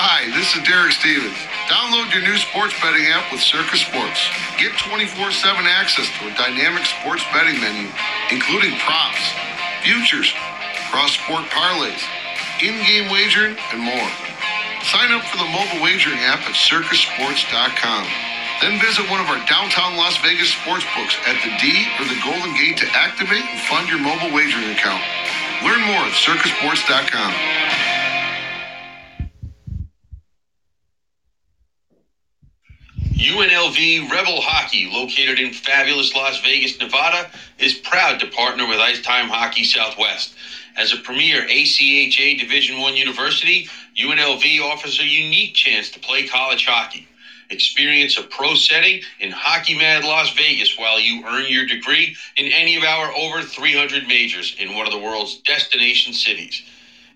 [0.00, 1.36] Hi, this is Derek Stevens.
[1.68, 4.32] Download your new sports betting app with Circa Sports.
[4.56, 7.84] Get 24 7 access to a dynamic sports betting menu,
[8.32, 9.20] including props,
[9.84, 10.32] futures,
[10.88, 12.00] cross sport parlays,
[12.64, 14.08] in game wagering, and more.
[14.88, 18.04] Sign up for the mobile wagering app at circasports.com.
[18.64, 22.16] Then visit one of our downtown Las Vegas sports books at the D or the
[22.24, 25.04] Golden Gate to activate and fund your mobile wagering account.
[25.60, 27.99] Learn more at circasports.com.
[33.20, 39.02] UNLV Rebel Hockey, located in fabulous Las Vegas, Nevada, is proud to partner with Ice
[39.02, 40.34] Time Hockey Southwest.
[40.76, 43.68] As a premier ACHA Division One university,
[43.98, 47.06] UNLV offers a unique chance to play college hockey.
[47.50, 52.48] Experience a pro setting in Hockey Mad Las Vegas while you earn your degree in
[52.48, 56.62] any of our over 300 majors in one of the world's destination cities.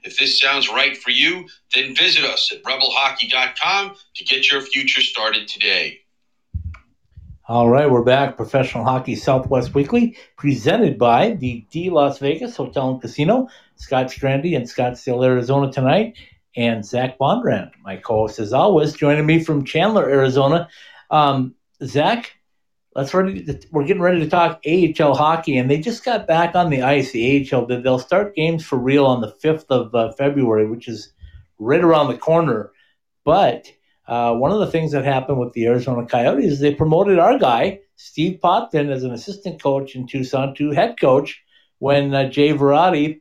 [0.04, 5.00] If this sounds right for you, then visit us at rebelhockey.com to get your future
[5.00, 6.00] started today.
[7.46, 8.36] All right, we're back.
[8.36, 13.48] Professional Hockey Southwest Weekly, presented by the D Las Vegas Hotel and Casino.
[13.76, 16.16] Scott Strandy in Scottsdale, Arizona tonight,
[16.56, 20.68] and Zach Bondurant, my co-host as always, joining me from Chandler, Arizona.
[21.10, 22.32] Um, Zach,
[22.94, 23.44] let's ready.
[23.44, 26.82] To, we're getting ready to talk AHL hockey, and they just got back on the
[26.82, 27.12] ice.
[27.12, 31.12] The AHL, they'll start games for real on the fifth of uh, February, which is
[31.58, 32.72] right around the corner.
[33.24, 33.70] But
[34.06, 37.38] uh, one of the things that happened with the Arizona Coyotes is they promoted our
[37.38, 41.42] guy Steve Potvin as an assistant coach in Tucson to head coach
[41.78, 43.20] when uh, Jay Varady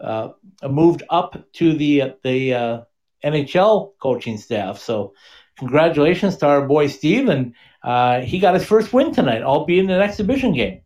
[0.00, 0.28] uh,
[0.68, 2.80] moved up to the the uh,
[3.24, 4.78] NHL coaching staff.
[4.78, 5.14] So,
[5.58, 9.90] congratulations to our boy Steve, and uh, he got his first win tonight, albeit in
[9.90, 10.80] an exhibition game.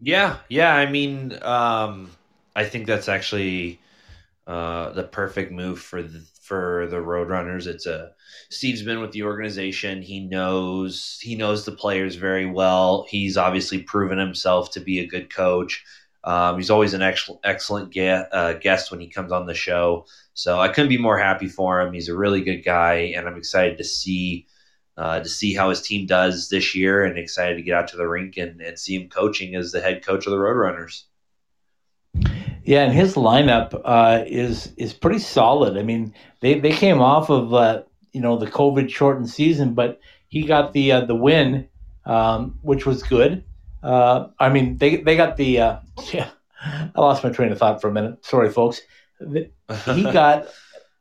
[0.00, 0.74] Yeah, yeah.
[0.74, 2.10] I mean, um,
[2.54, 3.80] I think that's actually
[4.46, 7.66] uh, the perfect move for the for the Roadrunners.
[7.66, 8.12] It's a
[8.50, 10.02] Steve's been with the organization.
[10.02, 13.06] He knows he knows the players very well.
[13.08, 15.84] He's obviously proven himself to be a good coach.
[16.24, 20.06] Um, he's always an excellent excellent uh, guest when he comes on the show.
[20.34, 21.92] So I couldn't be more happy for him.
[21.92, 24.46] He's a really good guy, and I'm excited to see
[24.98, 27.96] uh, to see how his team does this year, and excited to get out to
[27.96, 31.04] the rink and, and see him coaching as the head coach of the Roadrunners.
[32.64, 35.78] Yeah, and his lineup uh, is is pretty solid.
[35.78, 37.82] I mean, they, they came off of uh,
[38.12, 41.68] you know the COVID shortened season, but he got the uh, the win,
[42.04, 43.44] um, which was good.
[43.84, 45.76] Uh, I mean, they they got the uh,
[46.12, 46.30] yeah.
[46.60, 48.24] I lost my train of thought for a minute.
[48.26, 48.80] Sorry, folks.
[49.20, 49.46] He
[50.02, 50.48] got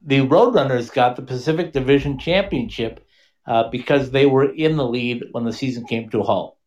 [0.06, 3.04] the Roadrunners got the Pacific Division Championship
[3.48, 6.58] uh, because they were in the lead when the season came to a halt.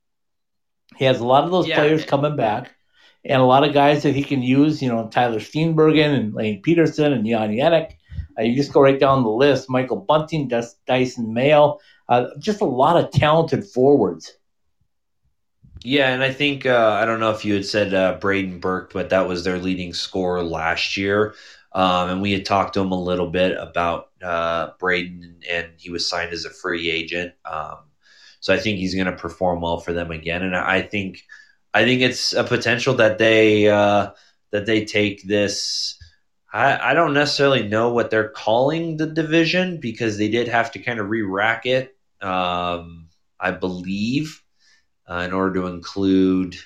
[0.97, 1.77] He has a lot of those Yeah.
[1.77, 2.73] players coming back,
[3.25, 4.83] and a lot of guys that he can use.
[4.83, 7.93] You know, Tyler Steenbergen and Lane Pederson and Jan Jenik.
[8.39, 11.79] Uh, you just go right down the list: Michael Bunting, Dys- Dyson Mayo.
[12.09, 14.33] Uh, just a lot of talented forwards.
[15.83, 18.93] Yeah, and I think uh, I don't know if you had said uh, Brayden Burke,
[18.93, 21.35] but that was their leading scorer last year.
[21.73, 25.91] Um, and we had talked to him a little bit about uh, Braden, and he
[25.91, 27.35] was signed as a free agent.
[27.45, 27.79] Um,
[28.41, 30.43] so I think he's going to perform well for them again.
[30.43, 31.23] And I think
[31.73, 34.11] I think it's a potential that they uh,
[34.51, 35.97] that they take this
[36.53, 40.81] I, I don't necessarily know what they're calling the division because they did have to
[40.81, 43.09] kind of re-rack it, um,
[43.39, 44.43] I believe,
[45.09, 46.57] uh, in order to include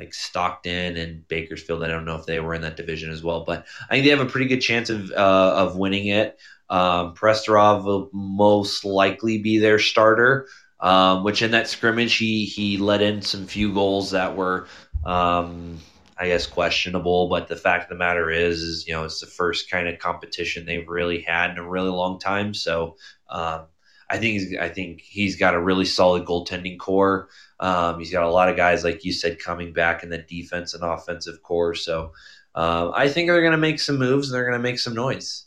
[0.00, 1.84] like Stockton and Bakersfield.
[1.84, 4.10] I don't know if they were in that division as well, but I think they
[4.10, 6.38] have a pretty good chance of uh, of winning it.
[6.70, 10.46] Um, Prosvetov will most likely be their starter,
[10.80, 14.66] um, which in that scrimmage he he let in some few goals that were
[15.04, 15.78] um,
[16.16, 17.28] I guess questionable.
[17.28, 19.98] But the fact of the matter is, is you know, it's the first kind of
[19.98, 22.54] competition they've really had in a really long time.
[22.54, 22.96] So
[23.28, 23.66] um,
[24.10, 27.28] I think I think he's got a really solid goaltending core.
[27.60, 30.74] Um, he's got a lot of guys, like you said, coming back in the defense
[30.74, 31.74] and offensive core.
[31.74, 32.12] So
[32.54, 34.94] uh, I think they're going to make some moves and they're going to make some
[34.94, 35.44] noise.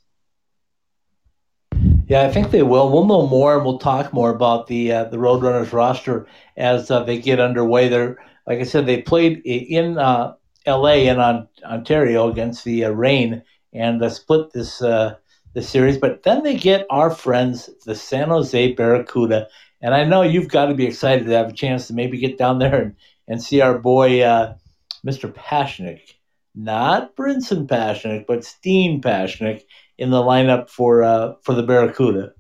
[2.08, 2.92] Yeah, I think they will.
[2.92, 7.04] We'll know more, and we'll talk more about the uh, the Roadrunners roster as uh,
[7.04, 7.88] they get underway.
[7.90, 10.36] They're like I said, they played in uh,
[10.66, 11.08] L.A.
[11.08, 13.44] and on Ontario against the uh, Reign
[13.74, 14.82] and uh, split this
[15.54, 15.98] the series.
[15.98, 19.48] But then they get our friends, the San Jose Barracuda,
[19.82, 22.38] and I know you've got to be excited to have a chance to maybe get
[22.38, 22.96] down there and,
[23.28, 24.56] and see our boy, uh,
[25.06, 25.32] Mr.
[25.32, 26.02] Pasichnuk,
[26.56, 29.62] not Brinson Pasichnuk, but Steenn Pasichnuk
[29.98, 32.34] in the lineup for uh, for the Barracuda.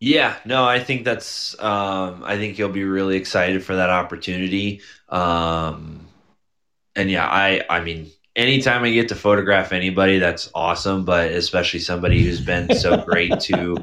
[0.00, 1.58] Yeah, no, I think that's.
[1.58, 4.82] Um, I think you'll be really excited for that opportunity.
[5.08, 6.06] Um,
[6.94, 11.04] and yeah, I I mean, anytime I get to photograph anybody, that's awesome.
[11.04, 13.76] But especially somebody who's been so great to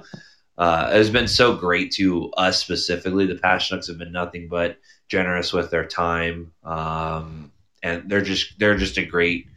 [0.58, 3.26] uh, has been so great to us specifically.
[3.26, 4.78] The Pasichnuks have been nothing but
[5.08, 9.48] generous with their time, um, and they're just they're just a great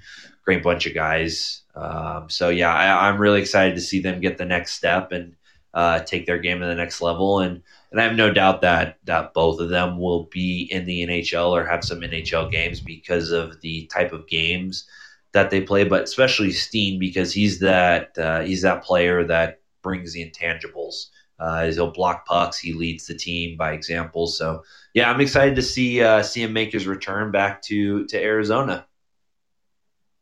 [0.45, 1.63] great bunch of guys.
[1.75, 5.35] Um, so yeah, I, I'm really excited to see them get the next step and
[5.75, 7.41] uh, take their game to the next level.
[7.41, 11.07] And and I have no doubt that that both of them will be in the
[11.07, 14.89] NHL or have some NHL games because of the type of games
[15.33, 15.85] that they play.
[15.85, 21.07] But especially Steenn because he's that uh, he's that player that brings the intangibles.
[21.39, 22.59] Uh, he'll block pucks.
[22.59, 24.29] He leads the team by example.
[24.29, 24.63] So
[24.95, 28.87] yeah, I'm excited to see uh, see him make his return back to to Arizona.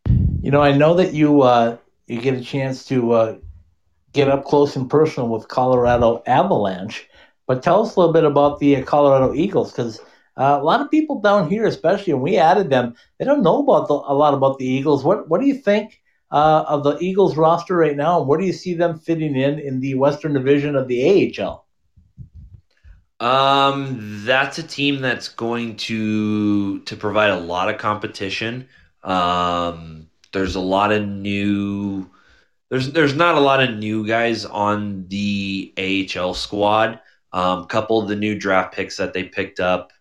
[0.06, 1.76] You know, I know that you uh,
[2.06, 3.36] you get a chance to uh,
[4.12, 7.08] get up close and personal with Colorado Avalanche.
[7.46, 10.00] But tell us a little bit about the Colorado Eagles because
[10.36, 13.62] uh, a lot of people down here, especially when we added them, they don't know
[13.62, 15.04] about the, a lot about the Eagles.
[15.04, 16.00] What what do you think
[16.30, 19.58] uh, of the Eagles roster right now, and where do you see them fitting in
[19.58, 21.66] in the Western Division of the AHL?
[23.20, 28.68] Um, that's a team that's going to to provide a lot of competition.
[29.04, 32.10] Um, there's a lot of new
[32.72, 36.98] there's there's not a lot of new guys on the AHL squad.
[37.34, 39.92] A um, couple of the new draft picks that they picked up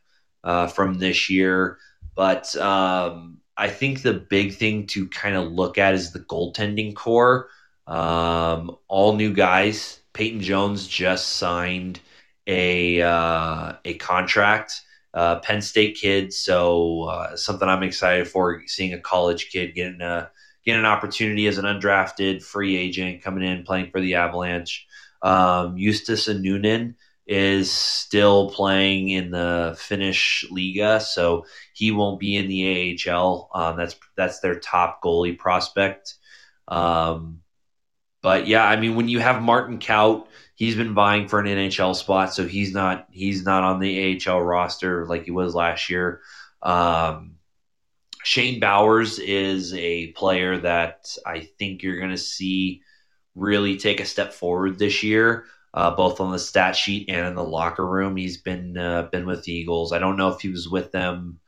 [0.45, 1.79] uh, from this year,
[2.15, 6.95] but um, I think the big thing to kind of look at is the goaltending
[6.95, 7.49] core.
[7.87, 9.99] Um, all new guys.
[10.13, 11.99] Peyton Jones just signed
[12.47, 14.79] a uh, a contract.
[15.13, 18.63] Uh, Penn State kid, so uh, something I'm excited for.
[18.65, 20.31] Seeing a college kid getting a
[20.65, 24.85] getting an opportunity as an undrafted free agent coming in playing for the Avalanche.
[25.21, 26.95] Um, and Annunen
[27.27, 33.49] is still playing in the Finnish Liiga, so he won't be in the AHL.
[33.53, 36.15] Um, that's that's their top goalie prospect.
[36.67, 37.41] Um,
[38.21, 41.95] but yeah, I mean, when you have Martin Kaut, he's been vying for an NHL
[41.95, 46.21] spot, so he's not he's not on the AHL roster like he was last year.
[46.61, 47.35] Um,
[48.23, 52.81] Shane Bowers is a player that I think you're going to see
[53.35, 57.35] really take a step forward this year, uh, both on the stat sheet and in
[57.35, 58.15] the locker room.
[58.17, 59.93] He's been uh, been with the Eagles.
[59.93, 61.39] I don't know if he was with them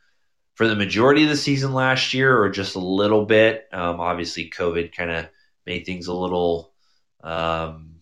[0.56, 3.68] for the majority of the season last year or just a little bit.
[3.72, 5.28] Um, obviously, COVID kind of
[5.66, 6.74] made things a little
[7.24, 7.93] um,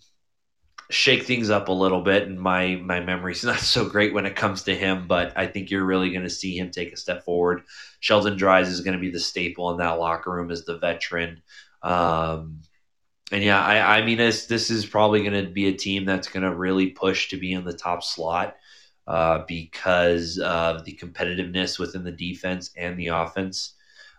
[0.92, 4.36] shake things up a little bit and my my memory's not so great when it
[4.36, 7.24] comes to him but i think you're really going to see him take a step
[7.24, 7.64] forward.
[8.00, 11.42] Sheldon Dries is going to be the staple in that locker room as the veteran.
[11.84, 12.62] Um,
[13.32, 16.28] and yeah i, I mean this, this is probably going to be a team that's
[16.28, 18.56] going to really push to be in the top slot
[19.08, 23.74] uh, because of the competitiveness within the defense and the offense.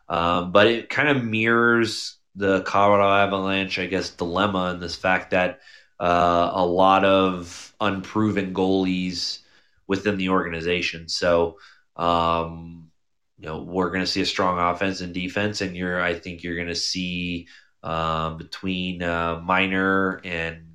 [0.09, 5.31] Um, but it kind of mirrors the colorado avalanche i guess dilemma in this fact
[5.31, 5.61] that
[6.03, 9.39] uh, a lot of unproven goalies
[9.87, 11.09] within the organization.
[11.09, 11.59] So,
[11.95, 12.91] um,
[13.39, 16.43] you know, we're going to see a strong offense and defense, and you're, I think,
[16.43, 17.47] you're going to see
[17.85, 20.75] um, between uh, Miner and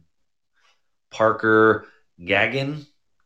[1.11, 1.85] Parker
[2.21, 2.85] Gagan,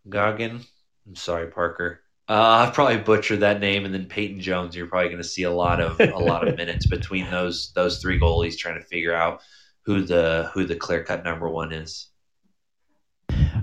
[0.10, 0.62] Goggin.
[1.08, 2.02] I'm sorry, Parker.
[2.28, 4.76] Uh, I've probably butchered that name, and then Peyton Jones.
[4.76, 8.00] You're probably going to see a lot of a lot of minutes between those those
[8.00, 9.42] three goalies trying to figure out
[9.84, 12.08] who the who the clear cut number one is.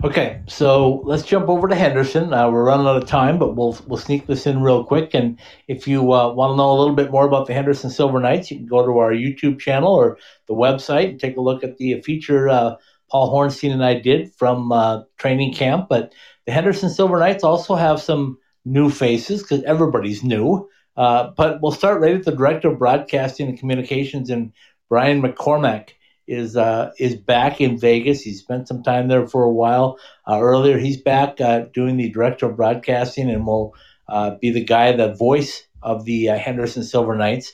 [0.05, 2.33] Okay, so let's jump over to Henderson.
[2.33, 5.13] Uh, we're running out of time, but we'll we'll sneak this in real quick.
[5.13, 8.21] And if you uh, want to know a little bit more about the Henderson Silver
[8.21, 11.65] Knights, you can go to our YouTube channel or the website and take a look
[11.65, 12.77] at the feature uh,
[13.11, 15.89] Paul Hornstein and I did from uh, training camp.
[15.89, 16.13] But
[16.47, 20.69] the Henderson Silver Knights also have some new faces because everybody's new.
[20.97, 24.53] Uh, but we'll start right at the director of broadcasting and communications, and
[24.89, 25.91] Brian McCormack
[26.29, 28.21] is uh, is back in Vegas.
[28.21, 29.99] He spent some time there for a while.
[30.29, 33.75] Uh, earlier, he's back uh, doing the director of broadcasting and will
[34.09, 37.53] uh, be the guy, the voice of the uh, Henderson Silver Knights.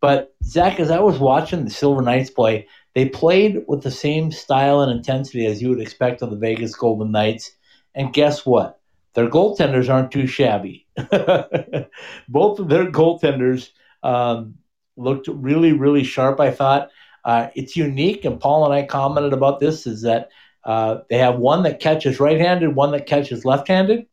[0.00, 4.32] But Zach, as I was watching the Silver Knights play, they played with the same
[4.32, 7.52] style and intensity as you would expect of the Vegas Golden Knights.
[7.94, 8.80] And guess what?
[9.14, 10.86] Their goaltenders aren't too shabby.
[12.28, 13.70] Both of their goaltenders
[14.02, 14.54] um,
[14.96, 16.40] looked really, really sharp.
[16.40, 16.90] I thought.
[17.28, 20.30] Uh, it's unique, and Paul and I commented about this, is that
[20.64, 24.06] uh, they have one that catches right-handed, one that catches left-handed,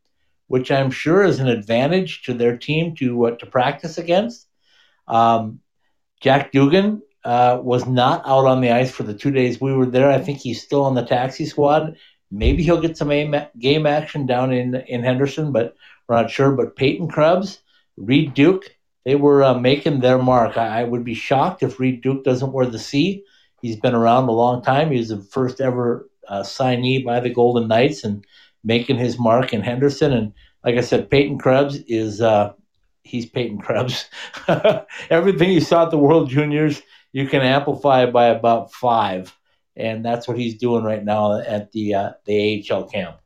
[0.48, 4.46] which I'm sure is an advantage to their team to uh, to practice against.
[5.08, 5.60] Um,
[6.20, 9.86] Jack Dugan uh, was not out on the ice for the two days we were
[9.86, 10.10] there.
[10.10, 11.96] I think he's still on the taxi squad.
[12.30, 13.08] Maybe he'll get some
[13.58, 15.74] game action down in in Henderson, but
[16.06, 16.52] we're not sure.
[16.52, 17.62] But Peyton Krebs,
[17.96, 18.75] Reid Duke,
[19.06, 20.58] they were uh, making their mark.
[20.58, 23.22] I, I, would be shocked if Reid Duke doesn't wear the C.
[23.62, 24.90] He's been around a long time.
[24.90, 28.26] He was the first ever uh, signee by the Golden Knights and
[28.64, 30.12] making his mark in Henderson.
[30.12, 30.32] And
[30.64, 32.52] like I said, Peyton Krebs is uh,
[33.04, 34.10] he's Peyton Krebs.
[35.10, 36.82] Everything you saw at the World Juniors,
[37.12, 39.32] you can amplify by about five,
[39.76, 43.20] and that's what he's doing right now at the uh, the AHL camp.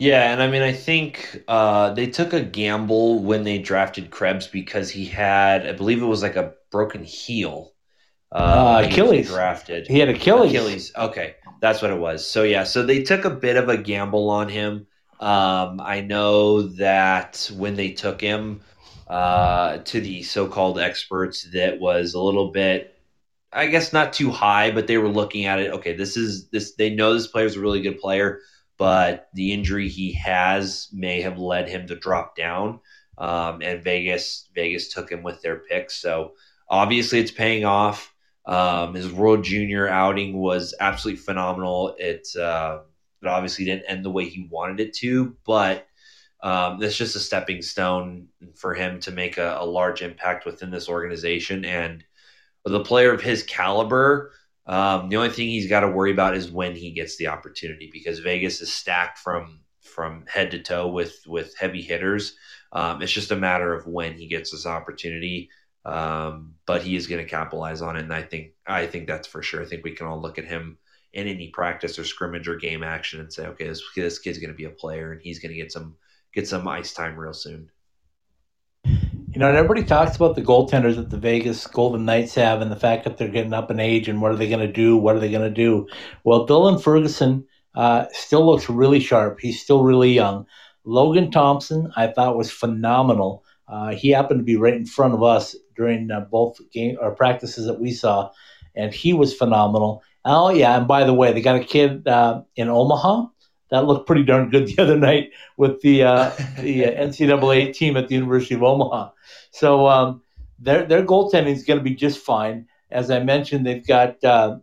[0.00, 4.46] Yeah, and I mean, I think uh, they took a gamble when they drafted Krebs
[4.46, 7.74] because he had, I believe it was like a broken heel.
[8.32, 9.86] Uh, uh, Achilles he drafted.
[9.86, 10.52] He had Achilles.
[10.52, 10.92] Achilles.
[10.96, 12.26] Okay, that's what it was.
[12.26, 14.86] So yeah, so they took a bit of a gamble on him.
[15.20, 18.62] Um, I know that when they took him
[19.06, 22.98] uh, to the so-called experts, that was a little bit,
[23.52, 25.72] I guess, not too high, but they were looking at it.
[25.74, 26.72] Okay, this is this.
[26.76, 28.40] They know this player is a really good player
[28.80, 32.80] but the injury he has may have led him to drop down.
[33.18, 35.96] Um, and Vegas Vegas took him with their picks.
[35.96, 36.32] So
[36.66, 38.14] obviously it's paying off.
[38.46, 41.94] Um, his World Junior outing was absolutely phenomenal.
[41.98, 42.78] It uh,
[43.20, 45.86] it obviously didn't end the way he wanted it to, but
[46.42, 50.70] um, it's just a stepping stone for him to make a, a large impact within
[50.70, 51.66] this organization.
[51.66, 52.02] And
[52.64, 54.32] with a player of his caliber,
[54.66, 57.90] um, the only thing he's got to worry about is when he gets the opportunity
[57.92, 62.36] because Vegas is stacked from from head to toe with with heavy hitters.
[62.72, 65.50] Um, it's just a matter of when he gets this opportunity.
[65.84, 69.26] Um, but he is going to capitalize on it, and I think I think that's
[69.26, 69.62] for sure.
[69.62, 70.78] I think we can all look at him
[71.12, 74.50] in any practice or scrimmage or game action and say, okay, this, this kid's going
[74.50, 75.96] to be a player, and he's going to get some
[76.32, 77.70] get some ice time real soon.
[79.32, 82.70] You know, and everybody talks about the goaltenders that the Vegas Golden Knights have and
[82.70, 84.96] the fact that they're getting up in age and what are they going to do?
[84.96, 85.86] What are they going to do?
[86.24, 89.38] Well, Dylan Ferguson uh, still looks really sharp.
[89.38, 90.46] He's still really young.
[90.84, 93.44] Logan Thompson, I thought was phenomenal.
[93.68, 97.14] Uh, he happened to be right in front of us during uh, both game or
[97.14, 98.32] practices that we saw,
[98.74, 100.02] and he was phenomenal.
[100.24, 103.26] Oh yeah, and by the way, they got a kid uh, in Omaha
[103.70, 107.96] that looked pretty darn good the other night with the uh, the uh, NCAA team
[107.96, 109.10] at the University of Omaha.
[109.50, 110.22] So um,
[110.58, 112.66] their their goaltending is going to be just fine.
[112.90, 114.58] As I mentioned, they've got uh,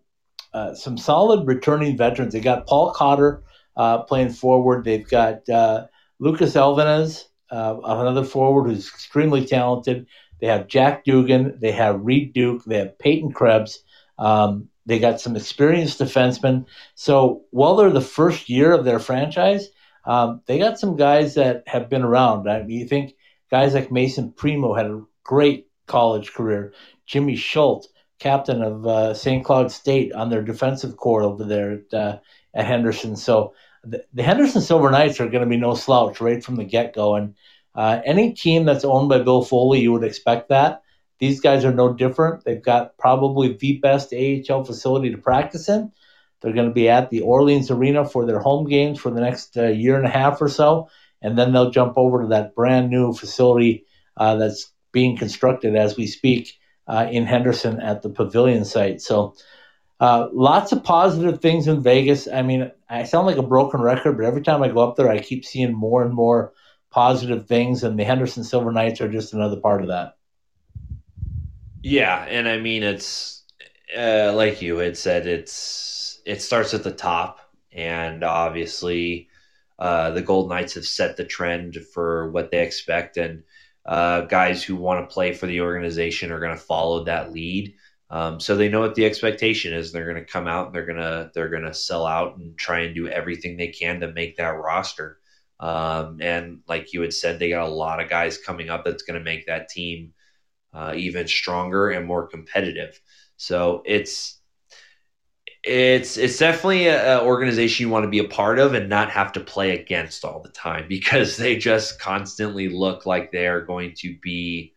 [0.53, 2.33] uh, some solid returning veterans.
[2.33, 3.43] They got Paul Cotter
[3.77, 4.83] uh, playing forward.
[4.83, 5.87] They've got uh,
[6.19, 10.07] Lucas Elvenes, another forward who's extremely talented.
[10.39, 11.57] They have Jack Dugan.
[11.59, 12.63] They have Reid Duke.
[12.65, 13.83] They have Peyton Krebs.
[14.19, 16.65] Um, they got some experienced defensemen.
[16.95, 19.67] So while they're the first year of their franchise,
[20.05, 22.49] um, they got some guys that have been around.
[22.49, 23.13] I mean, you think
[23.51, 26.73] guys like Mason Primo had a great college career.
[27.05, 27.87] Jimmy Schuldt,
[28.19, 29.43] captain of uh, St.
[29.43, 32.19] Cloud State, on their defensive core over there at, uh,
[32.53, 33.17] at Henderson.
[33.17, 36.63] So the, the, Henderson Silver Knights are going to be no slouch right from the
[36.63, 37.15] get go.
[37.15, 37.35] And
[37.75, 40.81] uh, any team that's owned by Bill Foley, you would expect that.
[41.19, 42.43] These guys are no different.
[42.43, 45.91] They've got probably the best AHL facility to practice in.
[46.41, 49.57] They're going to be at the Orleans Arena for their home games for the next
[49.57, 50.89] uh, year and a half or so,
[51.21, 55.97] and then they'll jump over to that brand new facility uh, that's being constructed as
[55.97, 56.57] we speak
[56.87, 59.01] uh, in Henderson at the Pavilion site.
[59.01, 59.35] So,
[59.99, 62.27] uh, lots of positive things in Vegas.
[62.27, 65.09] I mean, I sound like a broken record, but every time I go up there,
[65.09, 66.53] I keep seeing more and more
[66.91, 70.16] positive things, and the Henderson Silver Knights are just another part of that.
[71.89, 73.45] Yeah, and I mean it's
[73.97, 77.39] uh, like you had said, it's it starts at the top,
[77.71, 79.29] and obviously
[79.79, 83.43] uh, the Gold Knights have set the trend for what they expect, and
[83.85, 87.73] uh, guys who want to play for the organization are going to follow that lead.
[88.09, 89.91] Um, so they know what the expectation is.
[89.93, 92.81] They're going to come out they're going to they're going to sell out and try
[92.81, 95.19] and do everything they can to make that roster.
[95.61, 99.03] Um, and like you had said, they got a lot of guys coming up that's
[99.03, 100.13] going to make that team
[100.77, 102.99] uh, even stronger and more competitive.
[103.35, 104.39] So it's
[105.63, 109.31] it's it's definitely an organization you want to be a part of and not have
[109.33, 113.93] to play against all the time because they just constantly look like they are going
[113.97, 114.73] to be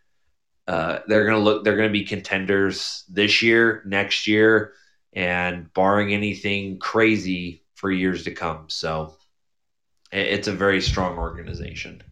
[0.66, 4.72] uh, they're going to look they're going to be contenders this year next year
[5.12, 9.14] and barring anything crazy for years to come so
[10.12, 12.02] it's a very strong organization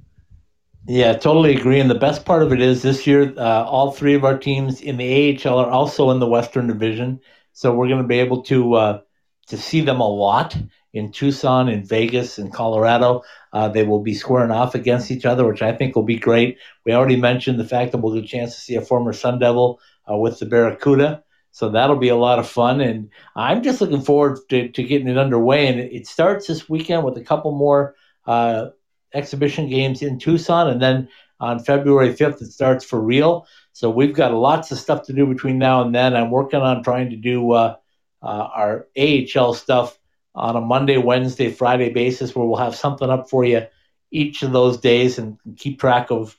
[0.89, 4.15] yeah totally agree and the best part of it is this year uh, all three
[4.15, 7.21] of our teams in the ahl are also in the western division
[7.53, 9.01] so we're going to be able to uh,
[9.49, 10.57] to see them a lot
[10.93, 13.23] in Tucson, in Vegas, in Colorado.
[13.53, 16.59] Uh, they will be squaring off against each other, which I think will be great.
[16.85, 19.39] We already mentioned the fact that we'll get a chance to see a former Sun
[19.39, 19.81] Devil
[20.11, 21.23] uh, with the Barracuda.
[21.51, 22.81] So that'll be a lot of fun.
[22.81, 25.67] And I'm just looking forward to, to getting it underway.
[25.67, 27.95] And it starts this weekend with a couple more
[28.27, 28.69] uh,
[29.15, 30.69] exhibition games in Tucson.
[30.69, 31.09] And then
[31.41, 33.47] on February 5th, it starts for real.
[33.73, 36.17] So we've got lots of stuff to do between now and then.
[36.17, 37.77] I'm working on trying to do uh,
[38.23, 39.99] uh, our AHL stuff
[40.35, 43.67] on a Monday, Wednesday, Friday basis where we'll have something up for you
[44.11, 46.39] each of those days and keep track of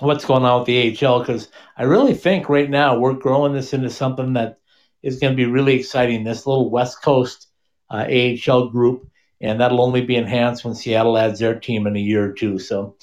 [0.00, 3.72] what's going on with the AHL because I really think right now we're growing this
[3.72, 4.58] into something that
[5.02, 6.24] is going to be really exciting.
[6.24, 7.48] This little West Coast
[7.90, 9.08] uh, AHL group,
[9.40, 12.58] and that'll only be enhanced when Seattle adds their team in a year or two.
[12.58, 12.96] So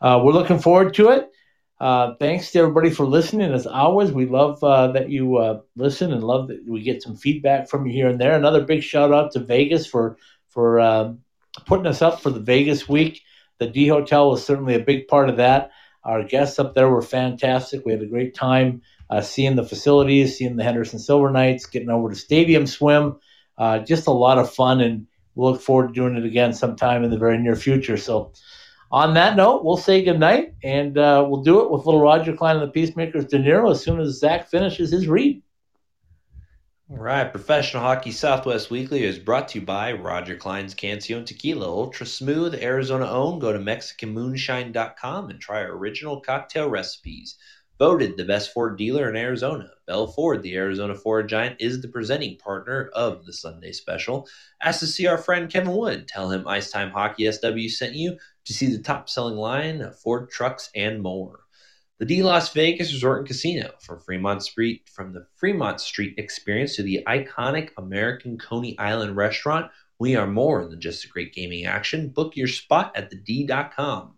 [0.00, 1.30] uh, we're looking forward to it.
[1.78, 3.52] Uh, thanks to everybody for listening.
[3.52, 7.16] As always, we love uh, that you uh, listen and love that we get some
[7.16, 8.34] feedback from you here and there.
[8.34, 10.16] Another big shout out to Vegas for
[10.48, 11.20] for um,
[11.66, 13.22] putting us up for the Vegas week.
[13.58, 15.70] The D Hotel was certainly a big part of that.
[16.02, 17.84] Our guests up there were fantastic.
[17.84, 18.80] We had a great time
[19.10, 23.18] uh, seeing the facilities, seeing the Henderson Silver Knights, getting over to Stadium Swim.
[23.58, 25.06] Uh, just a lot of fun, and
[25.36, 27.96] we'll look forward to doing it again sometime in the very near future.
[27.96, 28.32] So
[28.90, 32.56] on that note, we'll say goodnight, and uh, we'll do it with little Roger Clyne
[32.56, 35.42] and the Peacemakers De Niro as soon as Zach finishes his read.
[36.88, 41.66] All right, Professional Hockey Southwest Weekly is brought to you by Roger Clyne's Cancion Tequila,
[41.66, 43.40] ultra smooth, Arizona owned.
[43.40, 47.38] Go to MexicanMoonshine.com and try our original cocktail recipes.
[47.78, 51.88] Voted the best Ford dealer in Arizona, Bell Ford, the Arizona Ford Giant, is the
[51.88, 54.26] presenting partner of the Sunday Special.
[54.62, 56.08] Ask to see our friend Kevin Wood.
[56.08, 58.16] Tell him Ice Time Hockey SW sent you
[58.46, 61.40] to see the top selling line of Ford trucks and more.
[61.98, 66.76] The D Las Vegas Resort and Casino from Fremont Street from the Fremont Street experience
[66.76, 71.66] to the iconic American Coney Island restaurant, we are more than just a great gaming
[71.66, 72.08] action.
[72.08, 74.15] Book your spot at the D.com.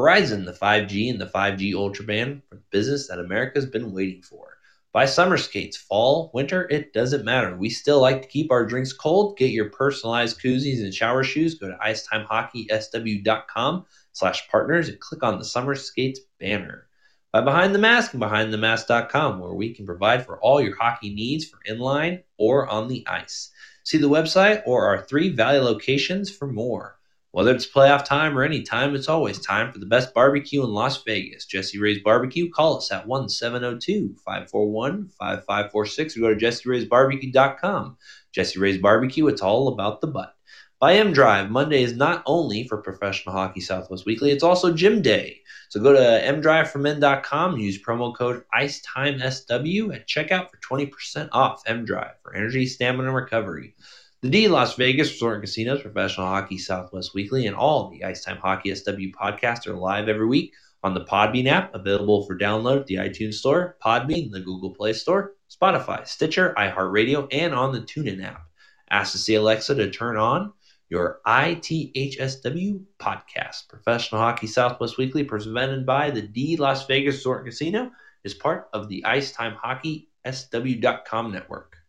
[0.00, 4.22] Verizon, the 5G and the 5G Ultra Band for the business that America's been waiting
[4.22, 4.56] for.
[4.92, 7.54] Buy summer skates, fall, winter, it doesn't matter.
[7.54, 9.36] We still like to keep our drinks cold.
[9.36, 11.56] Get your personalized koozies and shower shoes.
[11.56, 16.86] Go to icetimehockeysw.com slash partners and click on the summer skates banner.
[17.30, 21.44] By Behind the Mask and BehindTheMask.com, where we can provide for all your hockey needs
[21.44, 23.50] for inline or on the ice.
[23.84, 26.96] See the website or our three Valley locations for more.
[27.32, 30.70] Whether it's playoff time or any time, it's always time for the best barbecue in
[30.70, 31.46] Las Vegas.
[31.46, 32.50] Jesse Ray's Barbecue.
[32.50, 37.96] Call us at 1 702 541 5546 or go to jesseraysbarbecue.com.
[38.32, 40.34] Jesse Ray's Barbecue, it's all about the butt.
[40.80, 45.02] By M Drive, Monday is not only for Professional Hockey Southwest Weekly, it's also Gym
[45.02, 45.42] Day.
[45.68, 52.14] So go to mdriveformen.com use promo code ICETIMESW at checkout for 20% off M Drive
[52.22, 53.74] for energy, stamina, and recovery.
[54.22, 58.22] The D Las Vegas Resort and Casinos, Professional Hockey Southwest Weekly, and all the Ice
[58.22, 60.52] Time Hockey SW podcasts are live every week
[60.82, 64.92] on the Podbean app, available for download at the iTunes Store, Podbean, the Google Play
[64.92, 68.42] Store, Spotify, Stitcher, iHeartRadio, and on the TuneIn app.
[68.90, 70.52] Ask to see Alexa to turn on
[70.90, 73.68] your ITHSW podcast.
[73.70, 77.90] Professional Hockey Southwest Weekly, presented by the D Las Vegas Resort Casino,
[78.24, 81.79] is part of the Ice Time Hockey SW.com network.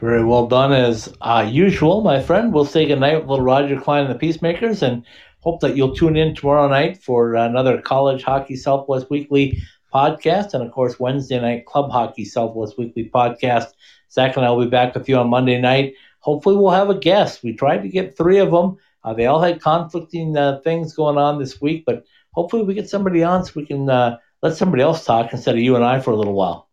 [0.00, 2.54] Very well done, as uh, usual, my friend.
[2.54, 5.04] We'll say goodnight with little Roger Clyne and the Peacemakers, and
[5.40, 9.62] hope that you'll tune in tomorrow night for another College Hockey Southwest Weekly
[9.92, 13.66] podcast, and of course, Wednesday night Club Hockey Southwest Weekly podcast.
[14.10, 15.92] Zach and I will be back with you on Monday night.
[16.20, 17.42] Hopefully, we'll have a guest.
[17.42, 18.78] We tried to get three of them.
[19.04, 22.88] Uh, they all had conflicting uh, things going on this week, but hopefully, we get
[22.88, 26.00] somebody on so we can uh, let somebody else talk instead of you and I
[26.00, 26.70] for a little while.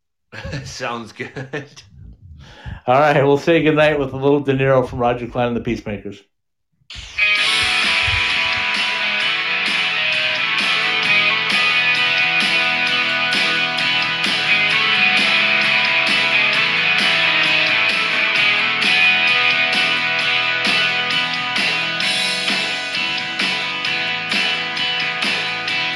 [0.64, 1.70] Sounds good.
[2.86, 5.60] All right, we'll say goodnight with a little De Niro from Roger Clyne and the
[5.60, 6.22] Peacemakers.